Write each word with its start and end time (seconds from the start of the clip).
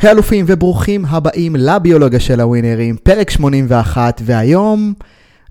היי 0.00 0.10
אלופים 0.10 0.44
וברוכים 0.48 1.04
הבאים 1.04 1.56
לביולוגיה 1.56 2.20
של 2.20 2.40
הווינרים, 2.40 2.96
פרק 3.02 3.30
81, 3.30 4.22
והיום 4.24 4.92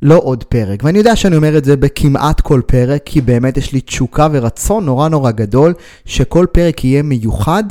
לא 0.02 0.20
עוד 0.24 0.44
פרק. 0.44 0.84
ואני 0.84 0.98
יודע 0.98 1.16
שאני 1.16 1.36
אומר 1.36 1.58
את 1.58 1.66
זה 1.66 1.78
בכמעט 1.78 2.42
כל 2.42 2.62
פרק, 2.66 3.02
כי 3.06 3.22
באמת 3.22 3.58
יש 3.58 3.74
לי 3.74 3.82
תשוקה 3.82 4.28
ורצון 4.32 4.86
נורא 4.86 5.10
נורא 5.10 5.32
גדול 5.32 5.74
שכל 6.06 6.46
פרק 6.52 6.84
יהיה 6.84 7.04
מיוחד, 7.04 7.64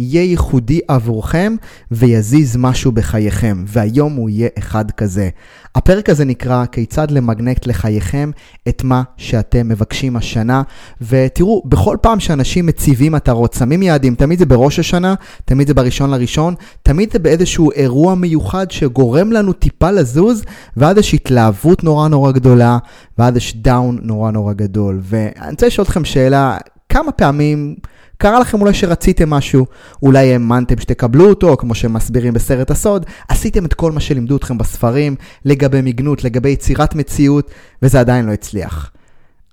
יהיה 0.00 0.22
ייחודי 0.22 0.80
עבורכם 0.88 1.56
ויזיז 1.90 2.56
משהו 2.56 2.92
בחייכם, 2.92 3.64
והיום 3.66 4.14
הוא 4.14 4.30
יהיה 4.30 4.48
אחד 4.58 4.90
כזה. 4.90 5.28
הפרק 5.74 6.08
הזה 6.08 6.24
נקרא 6.24 6.64
כיצד 6.66 7.10
למגנט 7.10 7.66
לחייכם 7.66 8.30
את 8.68 8.84
מה 8.84 9.02
שאתם 9.16 9.68
מבקשים 9.68 10.16
השנה, 10.16 10.62
ותראו, 11.00 11.62
בכל 11.66 11.96
פעם 12.00 12.20
שאנשים 12.20 12.66
מציבים 12.66 13.12
מטרות, 13.12 13.52
שמים 13.52 13.82
יעדים, 13.82 14.14
תמיד 14.14 14.38
זה 14.38 14.46
בראש 14.46 14.78
השנה, 14.78 15.14
תמיד 15.44 15.68
זה 15.68 15.74
בראשון 15.74 16.10
לראשון, 16.10 16.54
תמיד 16.82 17.12
זה 17.12 17.18
באיזשהו 17.18 17.70
אירוע 17.72 18.14
מיוחד 18.14 18.70
שגורם 18.70 19.32
לנו 19.32 19.52
טיפה 19.52 19.90
לזוז, 19.90 20.42
ואז 20.76 20.96
יש 20.96 21.14
התלהבות 21.14 21.84
נורא 21.84 22.08
נורא 22.08 22.32
גדולה, 22.32 22.78
ואז 23.18 23.36
יש 23.36 23.56
דאון 23.56 23.98
נורא 24.02 24.30
נורא 24.30 24.52
גדול. 24.52 25.00
ואני 25.02 25.50
רוצה 25.50 25.66
לשאול 25.66 25.84
אתכם 25.84 26.04
שאלה, 26.04 26.58
כמה 26.88 27.12
פעמים... 27.12 27.74
קרה 28.20 28.40
לכם 28.40 28.60
אולי 28.60 28.74
שרציתם 28.74 29.30
משהו, 29.30 29.66
אולי 30.02 30.32
האמנתם 30.32 30.78
שתקבלו 30.80 31.28
אותו, 31.28 31.56
כמו 31.56 31.74
שמסבירים 31.74 32.32
בסרט 32.32 32.70
הסוד, 32.70 33.06
עשיתם 33.28 33.64
את 33.64 33.74
כל 33.74 33.92
מה 33.92 34.00
שלימדו 34.00 34.36
אתכם 34.36 34.58
בספרים, 34.58 35.16
לגבי 35.44 35.80
מגנות, 35.82 36.24
לגבי 36.24 36.48
יצירת 36.48 36.94
מציאות, 36.94 37.50
וזה 37.82 38.00
עדיין 38.00 38.26
לא 38.26 38.32
הצליח. 38.32 38.90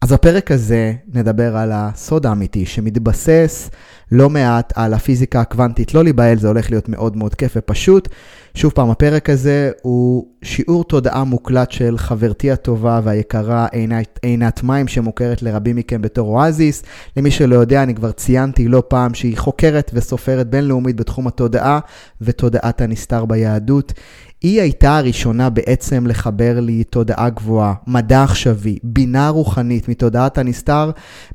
אז 0.01 0.11
בפרק 0.11 0.51
הזה 0.51 0.93
נדבר 1.13 1.57
על 1.57 1.71
הסוד 1.73 2.25
האמיתי, 2.25 2.65
שמתבסס 2.65 3.69
לא 4.11 4.29
מעט 4.29 4.73
על 4.75 4.93
הפיזיקה 4.93 5.41
הקוונטית. 5.41 5.93
לא 5.93 6.03
להיבהל, 6.03 6.38
זה 6.38 6.47
הולך 6.47 6.71
להיות 6.71 6.89
מאוד 6.89 7.17
מאוד 7.17 7.35
כיף 7.35 7.53
ופשוט. 7.55 8.09
שוב 8.53 8.71
פעם, 8.71 8.89
הפרק 8.89 9.29
הזה 9.29 9.71
הוא 9.81 10.27
שיעור 10.41 10.83
תודעה 10.83 11.23
מוקלט 11.23 11.72
של 11.72 11.97
חברתי 11.97 12.52
הטובה 12.52 13.02
והיקרה 13.03 13.67
עינת, 13.72 14.19
עינת 14.22 14.63
מים, 14.63 14.88
שמוכרת 14.88 15.41
לרבים 15.41 15.75
מכם 15.75 16.02
בתור 16.02 16.27
אואזיס. 16.27 16.83
למי 17.17 17.31
שלא 17.31 17.55
יודע, 17.55 17.83
אני 17.83 17.95
כבר 17.95 18.11
ציינתי 18.11 18.67
לא 18.67 18.83
פעם 18.88 19.13
שהיא 19.13 19.38
חוקרת 19.38 19.91
וסופרת 19.94 20.50
בינלאומית 20.50 20.95
בתחום 20.95 21.27
התודעה 21.27 21.79
ותודעת 22.22 22.81
הנסתר 22.81 23.25
ביהדות. 23.25 23.94
היא 24.41 24.61
הייתה 24.61 24.97
הראשונה 24.97 25.49
בעצם 25.49 26.07
לחבר 26.07 26.59
לי 26.59 26.83
תודעה 26.83 27.30
גבוהה, 27.30 27.73
מדע 27.88 28.23
עכשווי, 28.23 28.77
בינה 28.83 29.29
רוחנית 29.29 29.89
מתודעת 29.89 30.38
הנסתר, 30.38 30.91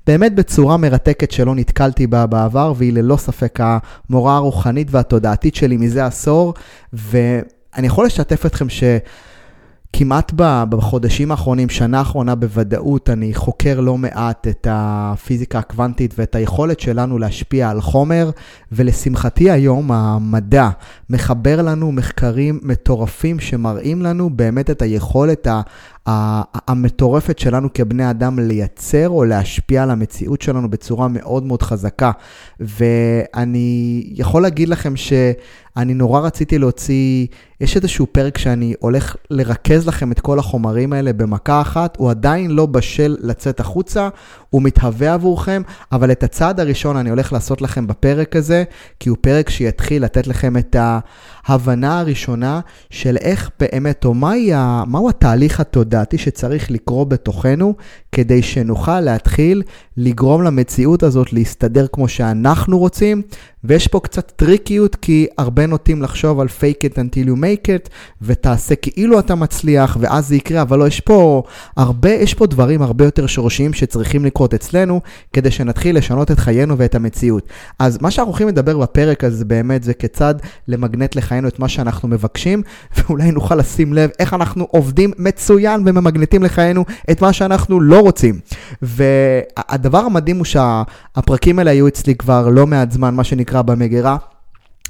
באמת 0.06 0.34
בצורה 0.34 0.76
מרתקת 0.76 1.30
שלא 1.30 1.54
נתקלתי 1.54 2.06
בה 2.06 2.26
בעבר, 2.26 2.72
והיא 2.76 2.92
ללא 2.92 3.16
ספק 3.16 3.58
המורה 3.62 4.36
הרוחנית 4.36 4.88
והתודעתית 4.90 5.54
שלי 5.54 5.76
מזה 5.76 6.06
עשור, 6.06 6.54
ואני 6.92 7.86
יכול 7.86 8.06
לשתף 8.06 8.46
אתכם 8.46 8.68
ש... 8.68 8.84
כמעט 9.92 10.32
בחודשים 10.68 11.30
האחרונים, 11.30 11.68
שנה 11.68 11.98
האחרונה 11.98 12.34
בוודאות, 12.34 13.10
אני 13.10 13.34
חוקר 13.34 13.80
לא 13.80 13.98
מעט 13.98 14.48
את 14.48 14.66
הפיזיקה 14.70 15.58
הקוונטית 15.58 16.14
ואת 16.18 16.34
היכולת 16.34 16.80
שלנו 16.80 17.18
להשפיע 17.18 17.70
על 17.70 17.80
חומר, 17.80 18.30
ולשמחתי 18.72 19.50
היום 19.50 19.92
המדע 19.92 20.68
מחבר 21.10 21.62
לנו 21.62 21.92
מחקרים 21.92 22.60
מטורפים 22.62 23.40
שמראים 23.40 24.02
לנו 24.02 24.30
באמת 24.30 24.70
את 24.70 24.82
היכולת 24.82 25.48
המטורפת 26.06 27.38
שלנו 27.38 27.68
כבני 27.74 28.10
אדם 28.10 28.38
לייצר 28.38 29.08
או 29.08 29.24
להשפיע 29.24 29.82
על 29.82 29.90
המציאות 29.90 30.42
שלנו 30.42 30.70
בצורה 30.70 31.08
מאוד 31.08 31.42
מאוד 31.42 31.62
חזקה. 31.62 32.10
ואני 32.60 34.04
יכול 34.06 34.42
להגיד 34.42 34.68
לכם 34.68 34.96
שאני 34.96 35.94
נורא 35.94 36.20
רציתי 36.20 36.58
להוציא, 36.58 37.26
יש 37.60 37.76
איזשהו 37.76 38.06
פרק 38.12 38.38
שאני 38.38 38.74
הולך 38.78 39.16
לרכז 39.30 39.88
לכם 39.88 40.12
את 40.12 40.20
כל 40.20 40.38
החומרים 40.38 40.92
האלה 40.92 41.12
במכה 41.12 41.60
אחת, 41.60 41.96
הוא 41.96 42.10
עדיין 42.10 42.50
לא 42.50 42.66
בשל 42.66 43.16
לצאת 43.20 43.60
החוצה, 43.60 44.08
הוא 44.50 44.62
מתהווה 44.62 45.14
עבורכם, 45.14 45.62
אבל 45.92 46.12
את 46.12 46.22
הצעד 46.22 46.60
הראשון 46.60 46.96
אני 46.96 47.10
הולך 47.10 47.32
לעשות 47.32 47.62
לכם 47.62 47.86
בפרק 47.86 48.36
הזה, 48.36 48.64
כי 49.00 49.08
הוא 49.08 49.16
פרק 49.20 49.50
שיתחיל 49.50 50.04
לתת 50.04 50.26
לכם 50.26 50.56
את 50.56 50.76
ההבנה 51.46 52.00
הראשונה 52.00 52.60
של 52.90 53.16
איך 53.16 53.50
באמת, 53.60 54.04
או 54.04 54.14
מהי, 54.14 54.50
מהו 54.86 55.08
התהליך 55.08 55.60
התודעתי 55.92 56.18
שצריך 56.18 56.70
לקרות 56.70 57.08
בתוכנו, 57.08 57.74
כדי 58.12 58.42
שנוכל 58.42 59.00
להתחיל 59.00 59.62
לגרום 59.96 60.42
למציאות 60.42 61.02
הזאת 61.02 61.32
להסתדר 61.32 61.86
כמו 61.92 62.08
שאנחנו 62.08 62.78
רוצים, 62.78 63.22
ויש 63.64 63.88
פה 63.88 64.00
קצת 64.00 64.32
טריקיות, 64.36 64.96
כי 64.96 65.26
הרבה 65.38 65.66
נוטים 65.66 66.02
לחשוב 66.02 66.40
על 66.40 66.46
fake 66.46 66.84
it 66.84 66.94
until 66.94 67.28
you 67.28 67.36
make 67.36 67.66
it, 67.66 67.88
ותעשה 68.22 68.74
כאילו 68.74 69.18
אתה 69.18 69.34
מצליח, 69.34 69.96
ואז 70.00 70.28
זה 70.28 70.36
יקרה, 70.36 70.62
אבל 70.62 70.78
לא, 70.78 70.86
יש 70.86 71.00
פה 71.00 71.42
הרבה, 71.76 72.10
יש 72.10 72.34
פה 72.34 72.46
דברים 72.46 72.82
הרבה 72.82 73.04
יותר 73.04 73.26
שורשיים 73.26 73.72
שצריכים 73.72 74.24
לקרות 74.24 74.54
אצלנו, 74.54 75.00
כדי 75.32 75.50
שנתחיל 75.50 75.96
לשנות 75.96 76.30
את 76.30 76.38
חיינו 76.38 76.78
ואת 76.78 76.94
המציאות. 76.94 77.48
אז 77.78 77.98
מה 78.00 78.10
שאנחנו 78.10 78.30
הולכים 78.30 78.48
לדבר 78.48 78.78
בפרק 78.78 79.24
הזה 79.24 79.44
באמת, 79.44 79.82
זה 79.82 79.94
כיצד 79.94 80.34
למגנט 80.68 81.16
לחיינו 81.16 81.48
את 81.48 81.58
מה 81.58 81.68
שאנחנו 81.68 82.08
מבקשים, 82.08 82.62
ואולי 82.96 83.30
נוכל 83.30 83.54
לשים 83.54 83.92
לב 83.92 84.10
איך 84.18 84.34
אנחנו 84.34 84.66
עובדים 84.70 85.12
מצוין 85.18 85.82
וממגנטים 85.86 86.42
לחיינו 86.42 86.84
את 87.10 87.22
מה 87.22 87.32
שאנחנו 87.32 87.80
לא 87.80 88.00
רוצים. 88.00 88.40
והדבר 89.82 89.98
המדהים 89.98 90.36
הוא 90.36 90.44
שהפרקים 90.44 91.58
האלה 91.58 91.70
היו 91.70 91.88
אצלי 91.88 92.14
כבר 92.14 92.48
לא 92.48 92.66
מעט 92.66 92.90
זמן, 92.90 93.14
מה 93.14 93.24
שנקרא... 93.24 93.62
במגירה. 93.62 94.16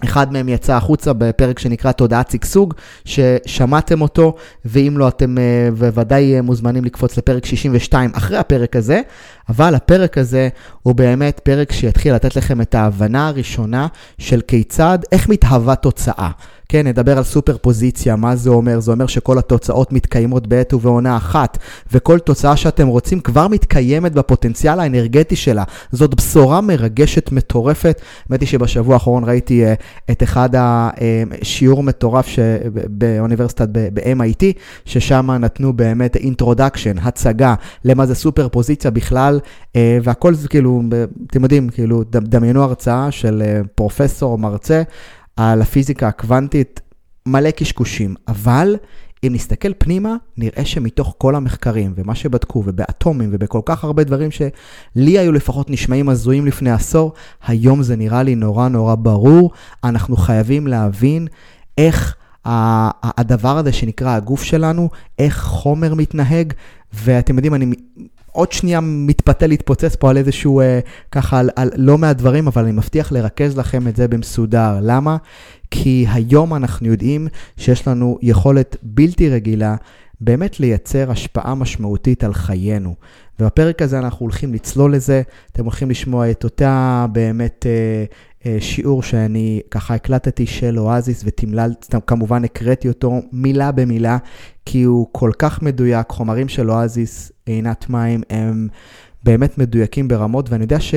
אחד 0.05 0.33
מהם 0.33 0.49
יצא 0.49 0.75
החוצה 0.75 1.13
בפרק 1.13 1.59
שנקרא 1.59 1.93
תודעת 1.93 2.31
שגשוג, 2.31 2.75
ששמעתם 3.05 4.01
אותו, 4.01 4.35
ואם 4.65 4.95
לא, 4.99 5.09
אתם 5.09 5.37
בוודאי 5.79 6.41
מוזמנים 6.41 6.85
לקפוץ 6.85 7.19
לפרק 7.19 7.47
62 7.47 8.11
אחרי 8.15 8.37
הפרק 8.39 8.77
הזה, 8.77 9.01
אבל 9.49 9.75
הפרק 9.75 10.19
הזה 10.19 10.49
הוא 10.83 10.95
באמת 10.95 11.41
פרק 11.45 11.73
שיתחיל 11.73 12.15
לתת 12.15 12.37
לכם 12.37 12.61
את 12.61 12.75
ההבנה 12.75 13.29
הראשונה 13.29 13.87
של 14.19 14.41
כיצד, 14.41 14.99
איך 15.13 15.29
מתהווה 15.29 15.75
תוצאה. 15.75 16.31
כן, 16.73 16.87
נדבר 16.87 17.19
על 17.19 17.25
סופר 17.25 17.57
פוזיציה, 17.61 18.17
מה 18.17 18.37
זה 18.37 18.51
אומר? 18.51 18.81
זה 18.81 18.93
אומר 18.93 19.07
שכל 19.07 19.39
התוצאות 19.39 19.93
מתקיימות 19.93 20.47
בעת 20.47 20.75
ובעונה 20.75 21.17
אחת, 21.17 21.59
וכל 21.93 22.19
תוצאה 22.19 22.57
שאתם 22.57 22.87
רוצים 22.87 23.21
כבר 23.21 23.49
מתקיימת 23.49 24.13
בפוטנציאל 24.13 24.81
האנרגטי 24.81 25.37
שלה. 25.37 25.65
זאת 25.91 26.15
בשורה 26.15 26.61
מרגשת, 26.61 27.33
מטורפת. 27.33 28.01
האמת 28.29 28.41
היא 28.41 28.49
שבשבוע 28.49 28.95
האחרון 28.95 29.25
ראיתי 29.25 29.65
uh, 29.65 29.77
את 30.11 30.23
אחד 30.23 30.49
השיעור 30.55 31.79
אה, 31.79 31.83
מטורף 31.83 32.27
ש... 32.27 32.39
באוניברסיטת 32.89 33.69
ב-MIT, 33.73 34.45
ששם 34.85 35.31
נתנו 35.31 35.73
באמת 35.73 36.17
introduction, 36.17 36.99
הצגה 36.99 37.55
למה 37.85 38.07
זה 38.07 38.15
סופרפוזיציה 38.15 38.91
בכלל, 38.91 39.41
uh, 39.43 39.77
והכל 40.03 40.35
זה 40.35 40.49
כאילו, 40.49 40.83
אתם 41.31 41.43
יודעים, 41.43 41.69
כאילו, 41.69 42.03
דמיינו 42.13 42.63
הרצאה 42.63 43.11
של 43.11 43.43
uh, 43.43 43.67
פרופסור, 43.75 44.39
מרצה. 44.39 44.83
על 45.37 45.63
הפיזיקה 45.63 46.09
הקוונטית 46.09 46.81
מלא 47.27 47.51
קשקושים, 47.51 48.15
אבל 48.29 48.77
אם 49.27 49.33
נסתכל 49.35 49.73
פנימה, 49.79 50.17
נראה 50.37 50.65
שמתוך 50.65 51.15
כל 51.19 51.35
המחקרים 51.35 51.93
ומה 51.97 52.15
שבדקו 52.15 52.63
ובאטומים 52.67 53.31
ובכל 53.33 53.61
כך 53.65 53.85
הרבה 53.85 54.05
דברים 54.05 54.31
שלי 54.31 55.19
היו 55.19 55.33
לפחות 55.33 55.71
נשמעים 55.71 56.09
הזויים 56.09 56.47
לפני 56.47 56.71
עשור, 56.71 57.13
היום 57.47 57.83
זה 57.83 57.97
נראה 57.97 58.23
לי 58.23 58.35
נורא 58.35 58.69
נורא 58.69 58.95
ברור. 58.95 59.51
אנחנו 59.85 60.17
חייבים 60.17 60.67
להבין 60.67 61.29
איך 61.79 62.17
הדבר 62.45 63.59
הזה 63.59 63.73
שנקרא 63.73 64.11
הגוף 64.11 64.43
שלנו, 64.43 64.91
איך 65.19 65.43
חומר 65.43 65.95
מתנהג, 65.95 66.53
ואתם 66.93 67.37
יודעים, 67.37 67.55
אני 67.55 67.75
עוד 68.33 68.53
שנייה 68.53 68.81
מתפתה 68.81 69.47
להתפוצץ 69.47 69.97
פה 69.97 70.11
על 70.11 70.17
איזשהו, 70.17 70.61
אה, 70.61 70.81
ככה, 71.11 71.39
על, 71.39 71.51
על 71.57 71.71
לא 71.77 71.99
מעט 71.99 72.17
דברים, 72.17 72.47
אבל 72.47 72.63
אני 72.63 72.73
מבטיח 72.73 73.13
לרכז 73.13 73.59
לכם 73.59 73.89
את 73.89 73.97
זה 73.97 74.09
במסודר. 74.09 74.79
למה? 74.83 75.17
כי 75.71 76.07
היום 76.13 76.55
אנחנו 76.55 76.87
יודעים 76.87 77.29
שיש 77.57 77.89
לנו 77.89 78.19
יכולת 78.23 78.77
בלתי 78.83 79.29
רגילה 79.29 79.77
באמת 80.21 80.61
לייצר 80.61 81.11
השפעה 81.11 81.55
משמעותית 81.55 82.25
על 82.25 82.35
חיינו. 82.35 82.95
ובפרק 83.41 83.83
הזה 83.83 83.99
אנחנו 83.99 84.25
הולכים 84.25 84.55
לצלול 84.55 84.95
לזה, 84.95 85.23
אתם 85.53 85.65
הולכים 85.65 85.91
לשמוע 85.91 86.31
את 86.31 86.45
אותה 86.45 87.07
באמת 87.13 87.67
אה, 87.69 88.05
שיעור 88.61 89.03
שאני 89.03 89.61
ככה 89.71 89.95
הקלטתי 89.95 90.47
של 90.47 90.79
אואזיס 90.79 91.23
ותמלל, 91.25 91.73
כמובן 92.07 92.45
הקראתי 92.45 92.89
אותו 92.89 93.21
מילה 93.33 93.73
במילה, 93.73 94.19
כי 94.67 94.83
הוא 94.83 95.07
כל 95.13 95.31
כך 95.39 95.63
מדויק, 95.63 96.11
חומרים 96.11 96.49
של 96.49 96.71
אואזיס, 96.71 97.33
עינת 97.47 97.91
מים, 97.91 98.23
הם 98.31 98.69
באמת 99.25 99.59
מדויקים 99.59 100.09
ברמות, 100.09 100.51
ואני 100.51 100.63
יודע 100.63 100.81
ש... 100.81 100.95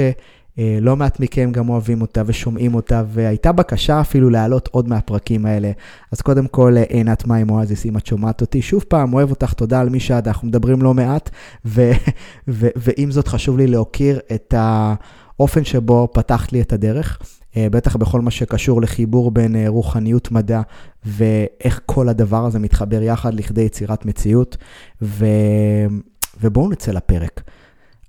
אה, 0.60 0.78
לא 0.82 0.96
מעט 0.96 1.20
מכם 1.20 1.52
גם 1.52 1.70
אוהבים 1.70 2.02
אותה 2.02 2.22
ושומעים 2.26 2.76
אותה, 2.76 3.04
והייתה 3.08 3.52
בקשה 3.52 4.02
אפילו 4.02 4.30
להעלות 4.30 4.70
עוד 4.72 4.88
מהפרקים 4.88 5.46
האלה. 5.46 5.72
אז 6.12 6.22
קודם 6.22 6.48
כל, 6.48 6.78
אה, 6.78 6.84
עינת 6.84 7.28
מים 7.28 7.50
אואזיס, 7.50 7.86
אם 7.86 7.98
את 7.98 8.06
שומעת 8.06 8.42
אותי, 8.42 8.62
שוב 8.62 8.86
פעם, 8.88 9.14
אוהב 9.14 9.30
אותך, 9.30 9.54
תודה 9.54 9.80
על 9.80 9.90
מי 9.90 10.00
שאת, 10.00 10.28
אנחנו 10.28 10.48
מדברים 10.48 10.82
לא 10.82 10.94
מעט, 10.94 11.30
ו- 11.66 11.92
ו- 12.48 12.70
ועם 12.76 13.12
זאת 13.12 13.28
חשוב 13.28 13.58
לי 13.58 13.68
להוקיר 13.68 14.20
את 14.36 14.54
האופן 14.58 15.64
שבו 15.64 16.08
פתחת 16.14 16.54
לי 16.54 16.62
את 16.62 16.74
הדרך. 16.74 17.20
אה, 17.58 17.68
בטח 17.72 17.96
בכל 17.96 18.22
מה 18.22 18.32
שקשור 18.32 18.82
לחיבור 18.82 19.32
בין 19.32 19.56
רוחניות 19.68 20.32
מדע 20.32 20.62
ואיך 21.06 21.82
כל 21.86 22.10
הדבר 22.10 22.46
הזה 22.46 22.60
מתחבר 22.60 23.02
יחד 23.02 23.34
לכדי 23.34 23.62
יצירת 23.62 24.06
מציאות. 24.06 24.58
ו... 25.02 25.26
ובואו 26.42 26.70
נצא 26.70 26.92
לפרק. 26.92 27.42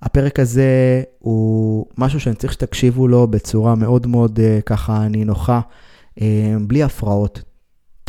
הפרק 0.03 0.41
הזה 0.41 1.03
הוא 1.19 1.87
משהו 1.99 2.21
שאני 2.21 2.37
צריך 2.37 2.53
שתקשיבו 2.53 3.09
לו 3.09 3.27
בצורה 3.27 3.75
מאוד 3.75 4.07
מאוד 4.07 4.41
ככה 4.67 5.09
נינוחה, 5.09 5.61
בלי 6.67 6.83
הפרעות. 6.83 7.43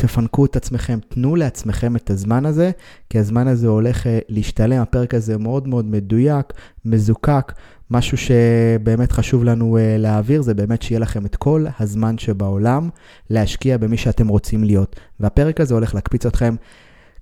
תפנקו 0.00 0.44
את 0.44 0.56
עצמכם, 0.56 0.98
תנו 1.08 1.36
לעצמכם 1.36 1.96
את 1.96 2.10
הזמן 2.10 2.46
הזה, 2.46 2.70
כי 3.10 3.18
הזמן 3.18 3.48
הזה 3.48 3.68
הולך 3.68 4.06
אה, 4.06 4.18
להשתלם. 4.28 4.82
הפרק 4.82 5.14
הזה 5.14 5.38
מאוד 5.38 5.68
מאוד 5.68 5.84
מדויק, 5.84 6.52
מזוקק. 6.84 7.52
משהו 7.90 8.16
שבאמת 8.16 9.12
חשוב 9.12 9.44
לנו 9.44 9.76
אה, 9.76 9.96
להעביר, 9.98 10.42
זה 10.42 10.54
באמת 10.54 10.82
שיהיה 10.82 11.00
לכם 11.00 11.26
את 11.26 11.36
כל 11.36 11.66
הזמן 11.80 12.18
שבעולם 12.18 12.88
להשקיע 13.30 13.78
במי 13.78 13.96
שאתם 13.96 14.28
רוצים 14.28 14.64
להיות. 14.64 15.00
והפרק 15.20 15.60
הזה 15.60 15.74
הולך 15.74 15.94
להקפיץ 15.94 16.26
אתכם 16.26 16.54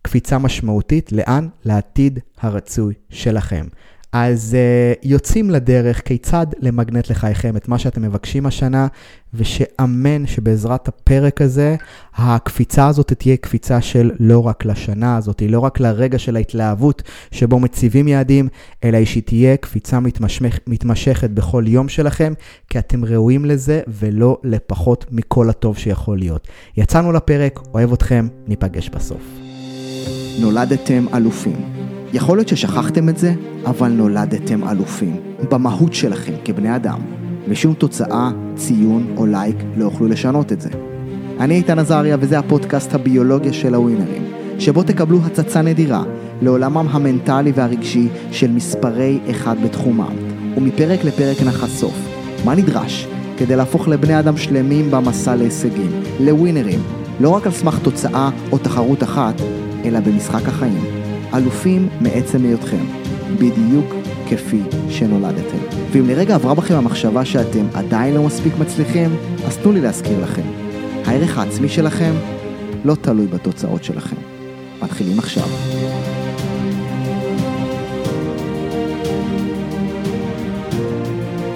קפיצה 0.02 0.38
משמעותית, 0.38 1.12
לאן? 1.12 1.48
לעתיד 1.64 2.18
הרצוי 2.40 2.94
שלכם. 3.10 3.66
אז 4.12 4.56
uh, 4.56 4.98
יוצאים 5.02 5.50
לדרך 5.50 6.02
כיצד 6.04 6.46
למגנט 6.58 7.10
לחייכם 7.10 7.56
את 7.56 7.68
מה 7.68 7.78
שאתם 7.78 8.02
מבקשים 8.02 8.46
השנה, 8.46 8.86
ושאמן 9.34 10.26
שבעזרת 10.26 10.88
הפרק 10.88 11.42
הזה, 11.42 11.76
הקפיצה 12.16 12.86
הזאת 12.86 13.12
תהיה 13.12 13.36
קפיצה 13.36 13.80
של 13.80 14.10
לא 14.20 14.46
רק 14.46 14.64
לשנה 14.64 15.16
הזאת, 15.16 15.42
לא 15.48 15.60
רק 15.60 15.80
לרגע 15.80 16.18
של 16.18 16.36
ההתלהבות 16.36 17.02
שבו 17.30 17.60
מציבים 17.60 18.08
יעדים, 18.08 18.48
אלא 18.84 19.04
שהיא 19.04 19.22
תהיה 19.22 19.56
קפיצה 19.56 20.00
מתמשך, 20.00 20.58
מתמשכת 20.66 21.30
בכל 21.30 21.64
יום 21.66 21.88
שלכם, 21.88 22.32
כי 22.70 22.78
אתם 22.78 23.04
ראויים 23.04 23.44
לזה 23.44 23.80
ולא 23.88 24.38
לפחות 24.44 25.06
מכל 25.10 25.50
הטוב 25.50 25.78
שיכול 25.78 26.18
להיות. 26.18 26.48
יצאנו 26.76 27.12
לפרק, 27.12 27.60
אוהב 27.74 27.92
אתכם, 27.92 28.28
ניפגש 28.46 28.88
בסוף. 28.88 29.22
נולדתם 30.40 31.06
אלופים. 31.14 31.75
יכול 32.12 32.38
להיות 32.38 32.48
ששכחתם 32.48 33.08
את 33.08 33.18
זה, 33.18 33.34
אבל 33.66 33.88
נולדתם 33.88 34.68
אלופים. 34.68 35.16
במהות 35.50 35.94
שלכם 35.94 36.32
כבני 36.44 36.76
אדם. 36.76 37.00
ושום 37.48 37.74
תוצאה, 37.74 38.30
ציון 38.56 39.06
או 39.16 39.26
לייק 39.26 39.56
לא 39.76 39.84
יוכלו 39.84 40.06
לשנות 40.06 40.52
את 40.52 40.60
זה. 40.60 40.70
אני 41.40 41.54
איתן 41.54 41.78
עזריה 41.78 42.16
וזה 42.20 42.38
הפודקאסט 42.38 42.94
הביולוגיה 42.94 43.52
של 43.52 43.74
הווינרים, 43.74 44.24
שבו 44.58 44.82
תקבלו 44.82 45.18
הצצה 45.24 45.62
נדירה 45.62 46.02
לעולמם 46.42 46.86
המנטלי 46.90 47.52
והרגשי 47.54 48.08
של 48.30 48.50
מספרי 48.50 49.18
אחד 49.30 49.56
בתחומם, 49.64 50.14
ומפרק 50.56 51.04
לפרק 51.04 51.42
נחשוף 51.42 51.94
מה 52.44 52.54
נדרש 52.54 53.06
כדי 53.38 53.56
להפוך 53.56 53.88
לבני 53.88 54.18
אדם 54.18 54.36
שלמים 54.36 54.90
במסע 54.90 55.34
להישגים, 55.34 55.90
לווינרים, 56.20 56.80
לא 57.20 57.30
רק 57.30 57.46
על 57.46 57.52
סמך 57.52 57.78
תוצאה 57.78 58.30
או 58.52 58.58
תחרות 58.58 59.02
אחת, 59.02 59.34
אלא 59.84 60.00
במשחק 60.00 60.48
החיים. 60.48 60.95
אלופים 61.36 61.88
מעצם 62.00 62.44
היותכם, 62.44 62.84
בדיוק 63.34 63.94
כפי 64.30 64.60
שנולדתם. 64.88 65.58
ואם 65.90 66.06
לרגע 66.06 66.34
עברה 66.34 66.54
בכם 66.54 66.74
המחשבה 66.74 67.24
שאתם 67.24 67.66
עדיין 67.74 68.14
לא 68.14 68.22
מספיק 68.22 68.52
מצליחים, 68.58 69.16
אז 69.46 69.56
תנו 69.56 69.72
לי 69.72 69.80
להזכיר 69.80 70.22
לכם. 70.22 70.42
הערך 71.04 71.38
העצמי 71.38 71.68
שלכם 71.68 72.12
לא 72.84 72.94
תלוי 72.94 73.26
בתוצאות 73.26 73.84
שלכם. 73.84 74.16
מתחילים 74.82 75.18
עכשיו. 75.18 75.48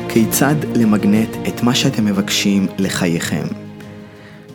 כיצד 0.08 0.54
למגנט 0.74 1.28
את 1.48 1.62
מה 1.62 1.74
שאתם 1.74 2.04
מבקשים 2.04 2.66
לחייכם? 2.78 3.69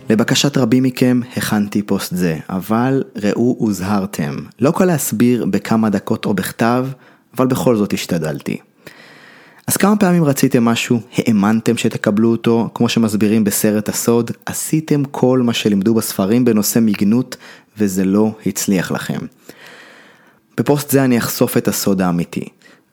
לבקשת 0.10 0.58
רבים 0.58 0.84
מכם 0.84 1.20
הכנתי 1.38 1.82
פוסט 1.82 2.16
זה, 2.16 2.38
אבל 2.50 3.04
ראו 3.16 3.56
הוזהרתם. 3.60 4.36
לא 4.60 4.74
קל 4.76 4.86
להסביר 4.86 5.46
בכמה 5.46 5.90
דקות 5.90 6.26
או 6.26 6.34
בכתב, 6.34 6.88
אבל 7.38 7.48
בכל 7.48 7.76
זאת 7.76 7.94
השתדלתי. 7.94 8.58
אז 9.68 9.78
כמה 9.78 9.96
פעמים 9.96 10.24
רציתם 10.24 10.66
משהו, 10.66 11.00
האמנתם 11.18 11.78
שתקבלו 11.78 12.32
אותו, 12.32 12.70
כמו 12.74 12.90
שמסבירים 12.90 13.44
בסרט 13.44 13.90
הסוד, 13.90 14.32
עשיתם 14.46 15.04
כל 15.06 15.42
מה 15.42 15.54
שלימדו 15.54 15.94
בספרים 15.94 16.46
בנושא 16.46 16.80
מגנות, 16.80 17.38
וזה 17.78 18.06
לא 18.06 18.32
הצליח 18.46 18.92
לכם. 18.92 19.20
בפוסט 20.58 20.90
זה 20.90 21.04
אני 21.04 21.18
אחשוף 21.18 21.58
את 21.58 21.68
הסוד 21.68 22.02
האמיתי, 22.02 22.46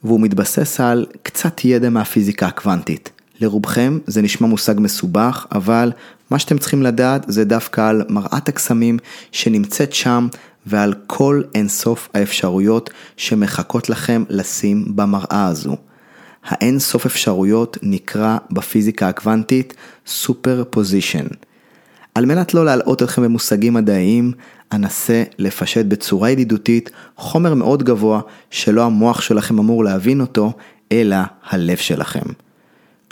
והוא 0.05 0.21
מתבסס 0.21 0.81
על 0.81 1.07
קצת 1.23 1.65
ידע 1.65 1.91
מהפיזיקה 1.91 2.47
הקוונטית. 2.47 3.11
לרובכם 3.41 3.99
זה 4.07 4.23
נשמע 4.23 4.49
מושג 4.49 4.75
מסובך, 4.79 5.47
אבל 5.53 5.93
מה 6.33 6.39
שאתם 6.39 6.59
צריכים 6.59 6.83
לדעת 6.83 7.25
זה 7.29 7.45
דווקא 7.45 7.89
על 7.89 8.05
מראת 8.09 8.49
הקסמים 8.49 8.99
שנמצאת 9.33 9.93
שם 9.93 10.29
ועל 10.67 10.95
כל 11.07 11.43
אינסוף 11.55 12.09
האפשרויות 12.15 12.91
שמחכות 13.17 13.89
לכם 13.89 14.25
לשים 14.29 14.85
במראה 14.97 15.47
הזו. 15.47 15.77
האין 16.45 16.79
סוף 16.79 17.07
אפשרויות 17.07 17.79
נקרא 17.83 18.37
בפיזיקה 18.51 19.09
הקוונטית 19.09 19.75
סופר 20.07 20.65
פוזיישן. 20.71 21.27
על 22.15 22.27
מנת 22.27 22.55
לא 22.55 22.65
להלאות 22.65 23.03
אתכם 23.03 23.23
במושגים 23.23 23.75
מדעיים, 23.75 24.33
אנסה 24.73 25.23
לפשט 25.39 25.85
בצורה 25.87 26.31
ידידותית 26.31 26.91
חומר 27.17 27.55
מאוד 27.55 27.83
גבוה 27.83 28.21
שלא 28.51 28.85
המוח 28.85 29.21
שלכם 29.21 29.59
אמור 29.59 29.85
להבין 29.85 30.21
אותו, 30.21 30.53
אלא 30.93 31.17
הלב 31.51 31.77
שלכם. 31.77 32.33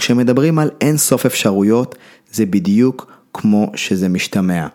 כשמדברים 0.01 0.59
על 0.59 0.71
אין 0.81 0.97
סוף 0.97 1.27
אפשרויות, 1.27 1.95
זה 2.33 2.47
בדיוק 2.47 3.13
כמו 3.35 3.73
שזה 3.75 4.09
משתמע. 4.09 4.67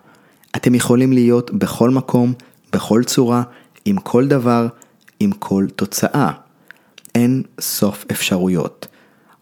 אתם 0.55 0.75
יכולים 0.75 1.13
להיות 1.13 1.51
בכל 1.51 1.89
מקום, 1.89 2.33
בכל 2.73 3.03
צורה, 3.03 3.43
עם 3.85 3.97
כל 3.97 4.27
דבר, 4.27 4.67
עם 5.19 5.31
כל 5.31 5.65
תוצאה. 5.75 6.31
אין 7.15 7.43
סוף 7.59 8.05
אפשרויות. 8.11 8.87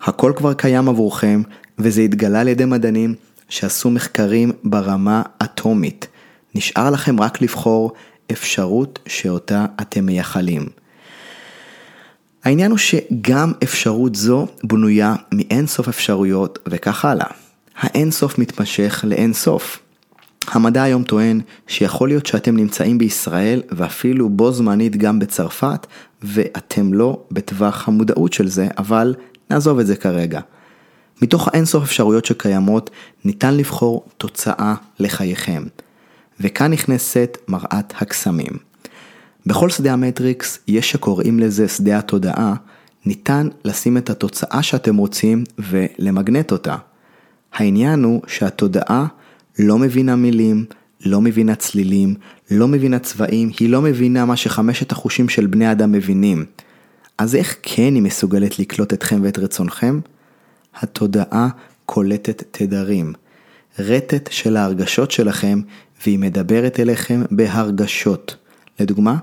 הכל 0.02 0.34
כבר 0.36 0.54
קיים 0.54 0.90
עבורכם, 0.90 1.42
וזה 1.80 2.02
התגלה 2.02 2.42
על 2.42 2.48
ידי 2.48 2.66
מדענים 2.66 3.16
שעשו 3.50 3.90
מחקרים 3.90 4.52
ברמה 4.64 5.22
אטומית. 5.44 6.08
נשאר 6.56 6.90
לכם 6.90 7.20
רק 7.20 7.42
לבחור 7.42 7.92
אפשרות 8.32 9.00
שאותה 9.08 9.66
אתם 9.82 10.06
מייחלים. 10.06 10.66
העניין 12.44 12.72
הוא 12.72 12.78
שגם 12.78 13.52
אפשרות 13.64 14.16
זו 14.16 14.48
בנויה 14.64 15.16
מאין 15.34 15.68
סוף 15.68 15.88
אפשרויות 15.88 16.60
וכך 16.68 17.06
הלאה. 17.06 17.43
האין 17.84 18.12
סוף 18.12 18.40
מתמשך 18.40 19.06
לאין 19.08 19.34
סוף. 19.34 19.80
המדע 20.48 20.84
היום 20.84 21.04
טוען 21.04 21.42
שיכול 21.68 22.10
להיות 22.10 22.26
שאתם 22.26 22.58
נמצאים 22.58 22.98
בישראל 22.98 23.62
ואפילו 23.72 24.30
בו 24.30 24.52
זמנית 24.52 24.96
גם 24.98 25.20
בצרפת 25.20 25.88
ואתם 26.22 26.94
לא 26.94 27.24
בטווח 27.32 27.88
המודעות 27.88 28.34
של 28.34 28.48
זה, 28.48 28.68
אבל 28.78 29.16
נעזוב 29.50 29.80
את 29.80 29.88
זה 29.88 29.96
כרגע. 29.96 30.40
מתוך 31.22 31.48
האין 31.48 31.66
סוף 31.66 31.84
אפשרויות 31.84 32.26
שקיימות 32.26 32.90
ניתן 33.26 33.58
לבחור 33.58 34.06
תוצאה 34.18 34.76
לחייכם. 35.00 35.64
וכאן 36.40 36.72
נכנסת 36.72 37.38
מראת 37.48 37.94
הקסמים. 38.02 38.54
בכל 39.46 39.70
שדה 39.70 39.94
המטריקס 39.94 40.60
יש 40.68 40.92
שקוראים 40.92 41.40
לזה 41.40 41.68
שדה 41.68 41.98
התודעה, 41.98 42.54
ניתן 43.06 43.48
לשים 43.66 43.98
את 43.98 44.10
התוצאה 44.10 44.64
שאתם 44.64 44.98
רוצים 44.98 45.44
ולמגנט 45.60 46.52
אותה. 46.52 46.76
העניין 47.54 48.04
הוא 48.04 48.22
שהתודעה 48.28 49.06
לא 49.60 49.78
מבינה 49.78 50.16
מילים, 50.16 50.66
לא 51.06 51.22
מבינה 51.22 51.56
צלילים, 51.56 52.16
לא 52.52 52.68
מבינה 52.68 53.00
צבעים, 53.00 53.52
היא 53.60 53.70
לא 53.70 53.82
מבינה 53.82 54.26
מה 54.26 54.36
שחמשת 54.36 54.92
החושים 54.92 55.30
של 55.30 55.46
בני 55.46 55.72
אדם 55.72 55.92
מבינים. 55.92 56.46
אז 57.18 57.36
איך 57.36 57.58
כן 57.62 57.96
היא 57.96 58.02
מסוגלת 58.02 58.60
לקלוט 58.60 58.94
אתכם 58.94 59.20
ואת 59.24 59.40
רצונכם? 59.40 60.00
התודעה 60.82 61.48
קולטת 61.86 62.44
תדרים. 62.52 63.14
רטט 63.80 64.30
של 64.32 64.58
ההרגשות 64.58 65.12
שלכם, 65.12 65.62
והיא 66.04 66.20
מדברת 66.20 66.80
אליכם 66.80 67.22
בהרגשות. 67.32 68.36
לדוגמה, 68.80 69.18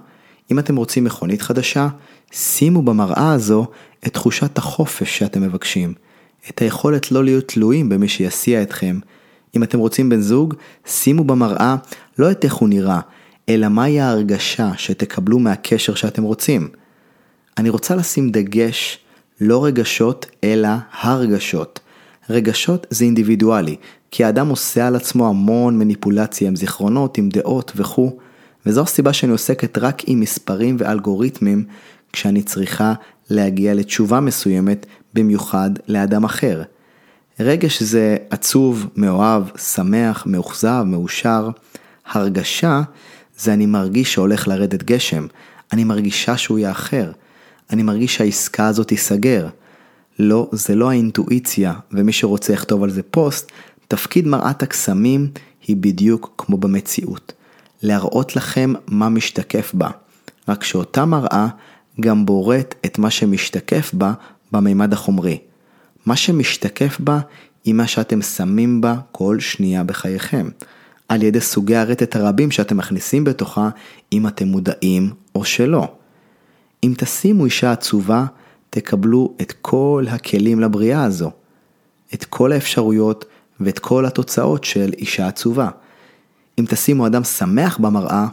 אם 0.50 0.58
אתם 0.58 0.76
רוצים 0.76 1.04
מכונית 1.04 1.42
חדשה, 1.42 1.88
שימו 2.32 2.82
במראה 2.82 3.32
הזו 3.32 3.66
את 4.06 4.14
תחושת 4.14 4.58
החופש 4.58 5.18
שאתם 5.18 5.42
מבקשים. 5.42 5.94
את 6.48 6.58
היכולת 6.58 7.12
לא 7.12 7.24
להיות 7.24 7.48
תלויים 7.48 7.88
במי 7.88 8.08
שיסיע 8.08 8.62
אתכם. 8.62 8.98
אם 9.56 9.62
אתם 9.62 9.78
רוצים 9.78 10.08
בן 10.08 10.20
זוג, 10.20 10.54
שימו 10.86 11.24
במראה 11.24 11.76
לא 12.18 12.30
את 12.30 12.44
איך 12.44 12.54
הוא 12.54 12.68
נראה, 12.68 13.00
אלא 13.48 13.68
מהי 13.68 14.00
ההרגשה 14.00 14.70
שתקבלו 14.76 15.38
מהקשר 15.38 15.94
שאתם 15.94 16.22
רוצים. 16.22 16.68
אני 17.58 17.68
רוצה 17.68 17.96
לשים 17.96 18.30
דגש, 18.30 18.98
לא 19.40 19.64
רגשות, 19.64 20.26
אלא 20.44 20.68
הרגשות. 21.00 21.80
רגשות 22.30 22.86
זה 22.90 23.04
אינדיבידואלי, 23.04 23.76
כי 24.10 24.24
האדם 24.24 24.48
עושה 24.48 24.86
על 24.86 24.96
עצמו 24.96 25.28
המון 25.28 25.78
מניפולציה 25.78 26.48
עם 26.48 26.56
זיכרונות, 26.56 27.18
עם 27.18 27.28
דעות 27.28 27.72
וכו', 27.76 28.18
וזו 28.66 28.82
הסיבה 28.82 29.12
שאני 29.12 29.32
עוסקת 29.32 29.78
רק 29.78 30.02
עם 30.06 30.20
מספרים 30.20 30.76
ואלגוריתמים, 30.78 31.64
כשאני 32.12 32.42
צריכה 32.42 32.92
להגיע 33.30 33.74
לתשובה 33.74 34.20
מסוימת, 34.20 34.86
במיוחד 35.14 35.70
לאדם 35.88 36.24
אחר. 36.24 36.62
רגש 37.40 37.82
זה 37.82 38.16
עצוב, 38.30 38.86
מאוהב, 38.96 39.42
שמח, 39.56 40.26
מאוכזב, 40.26 40.82
מאושר. 40.86 41.50
הרגשה 42.06 42.82
זה 43.38 43.52
אני 43.52 43.66
מרגיש 43.66 44.12
שהולך 44.12 44.48
לרדת 44.48 44.82
גשם, 44.82 45.26
אני 45.72 45.84
מרגישה 45.84 46.36
שהוא 46.36 46.58
יאחר, 46.58 47.12
אני 47.70 47.82
מרגיש 47.82 48.16
שהעסקה 48.16 48.66
הזאת 48.66 48.88
תיסגר. 48.88 49.48
לא, 50.18 50.48
זה 50.52 50.74
לא 50.74 50.90
האינטואיציה, 50.90 51.74
ומי 51.92 52.12
שרוצה 52.12 52.52
לכתוב 52.52 52.82
על 52.82 52.90
זה 52.90 53.02
פוסט, 53.02 53.52
תפקיד 53.88 54.26
מראת 54.26 54.62
הקסמים 54.62 55.30
היא 55.66 55.76
בדיוק 55.76 56.34
כמו 56.38 56.56
במציאות. 56.56 57.32
להראות 57.82 58.36
לכם 58.36 58.72
מה 58.86 59.08
משתקף 59.08 59.74
בה. 59.74 59.90
רק 60.48 60.64
שאותה 60.64 61.04
מראה 61.04 61.48
גם 62.00 62.26
בוראת 62.26 62.74
את 62.86 62.98
מה 62.98 63.10
שמשתקף 63.10 63.90
בה 63.94 64.12
במימד 64.52 64.92
החומרי. 64.92 65.38
מה 66.06 66.16
שמשתקף 66.16 67.00
בה 67.00 67.20
היא 67.64 67.74
מה 67.74 67.86
שאתם 67.86 68.22
שמים 68.22 68.80
בה 68.80 68.94
כל 69.12 69.40
שנייה 69.40 69.84
בחייכם. 69.84 70.48
על 71.08 71.22
ידי 71.22 71.40
סוגי 71.40 71.76
הרטט 71.76 72.16
הרבים 72.16 72.50
שאתם 72.50 72.76
מכניסים 72.76 73.24
בתוכה, 73.24 73.68
אם 74.12 74.26
אתם 74.26 74.48
מודעים 74.48 75.10
או 75.34 75.44
שלא. 75.44 75.88
אם 76.84 76.94
תשימו 76.96 77.44
אישה 77.44 77.72
עצובה, 77.72 78.24
תקבלו 78.70 79.34
את 79.40 79.52
כל 79.60 80.04
הכלים 80.10 80.60
לבריאה 80.60 81.04
הזו. 81.04 81.30
את 82.14 82.24
כל 82.24 82.52
האפשרויות 82.52 83.24
ואת 83.60 83.78
כל 83.78 84.06
התוצאות 84.06 84.64
של 84.64 84.92
אישה 84.98 85.26
עצובה. 85.26 85.68
אם 86.58 86.64
תשימו 86.68 87.06
אדם 87.06 87.24
שמח 87.24 87.78
במראה, 87.78 88.26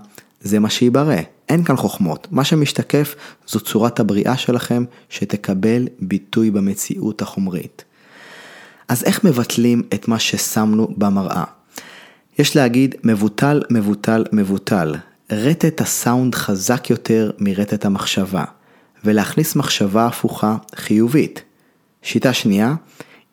זה 0.48 0.60
מה 0.60 0.70
שיברא. 0.70 1.16
אין 1.50 1.64
כאן 1.64 1.78
חוכמות. 1.78 2.28
מה 2.32 2.44
שמשתקף 2.44 3.16
זו 3.48 3.60
צורת 3.60 4.00
הבריאה 4.00 4.38
שלכם 4.38 4.84
שתקבל 5.10 5.88
ביטוי 6.00 6.52
במציאות 6.52 7.22
החומרית. 7.22 7.84
אז 8.88 9.04
איך 9.04 9.24
מבטלים 9.24 9.84
את 9.94 10.08
מה 10.08 10.20
ששמנו 10.20 10.88
במראה? 10.98 11.44
יש 12.40 12.56
להגיד 12.56 12.96
מבוטל, 13.04 13.62
מבוטל, 13.70 14.24
מבוטל. 14.32 14.96
רטט 15.32 15.82
הסאונד 15.82 16.36
חזק 16.36 16.90
יותר 16.90 17.32
מרטט 17.40 17.86
המחשבה, 17.86 18.44
ולהכניס 19.06 19.56
מחשבה 19.56 20.06
הפוכה 20.06 20.56
חיובית. 20.76 21.42
שיטה 22.02 22.34
שנייה 22.34 22.76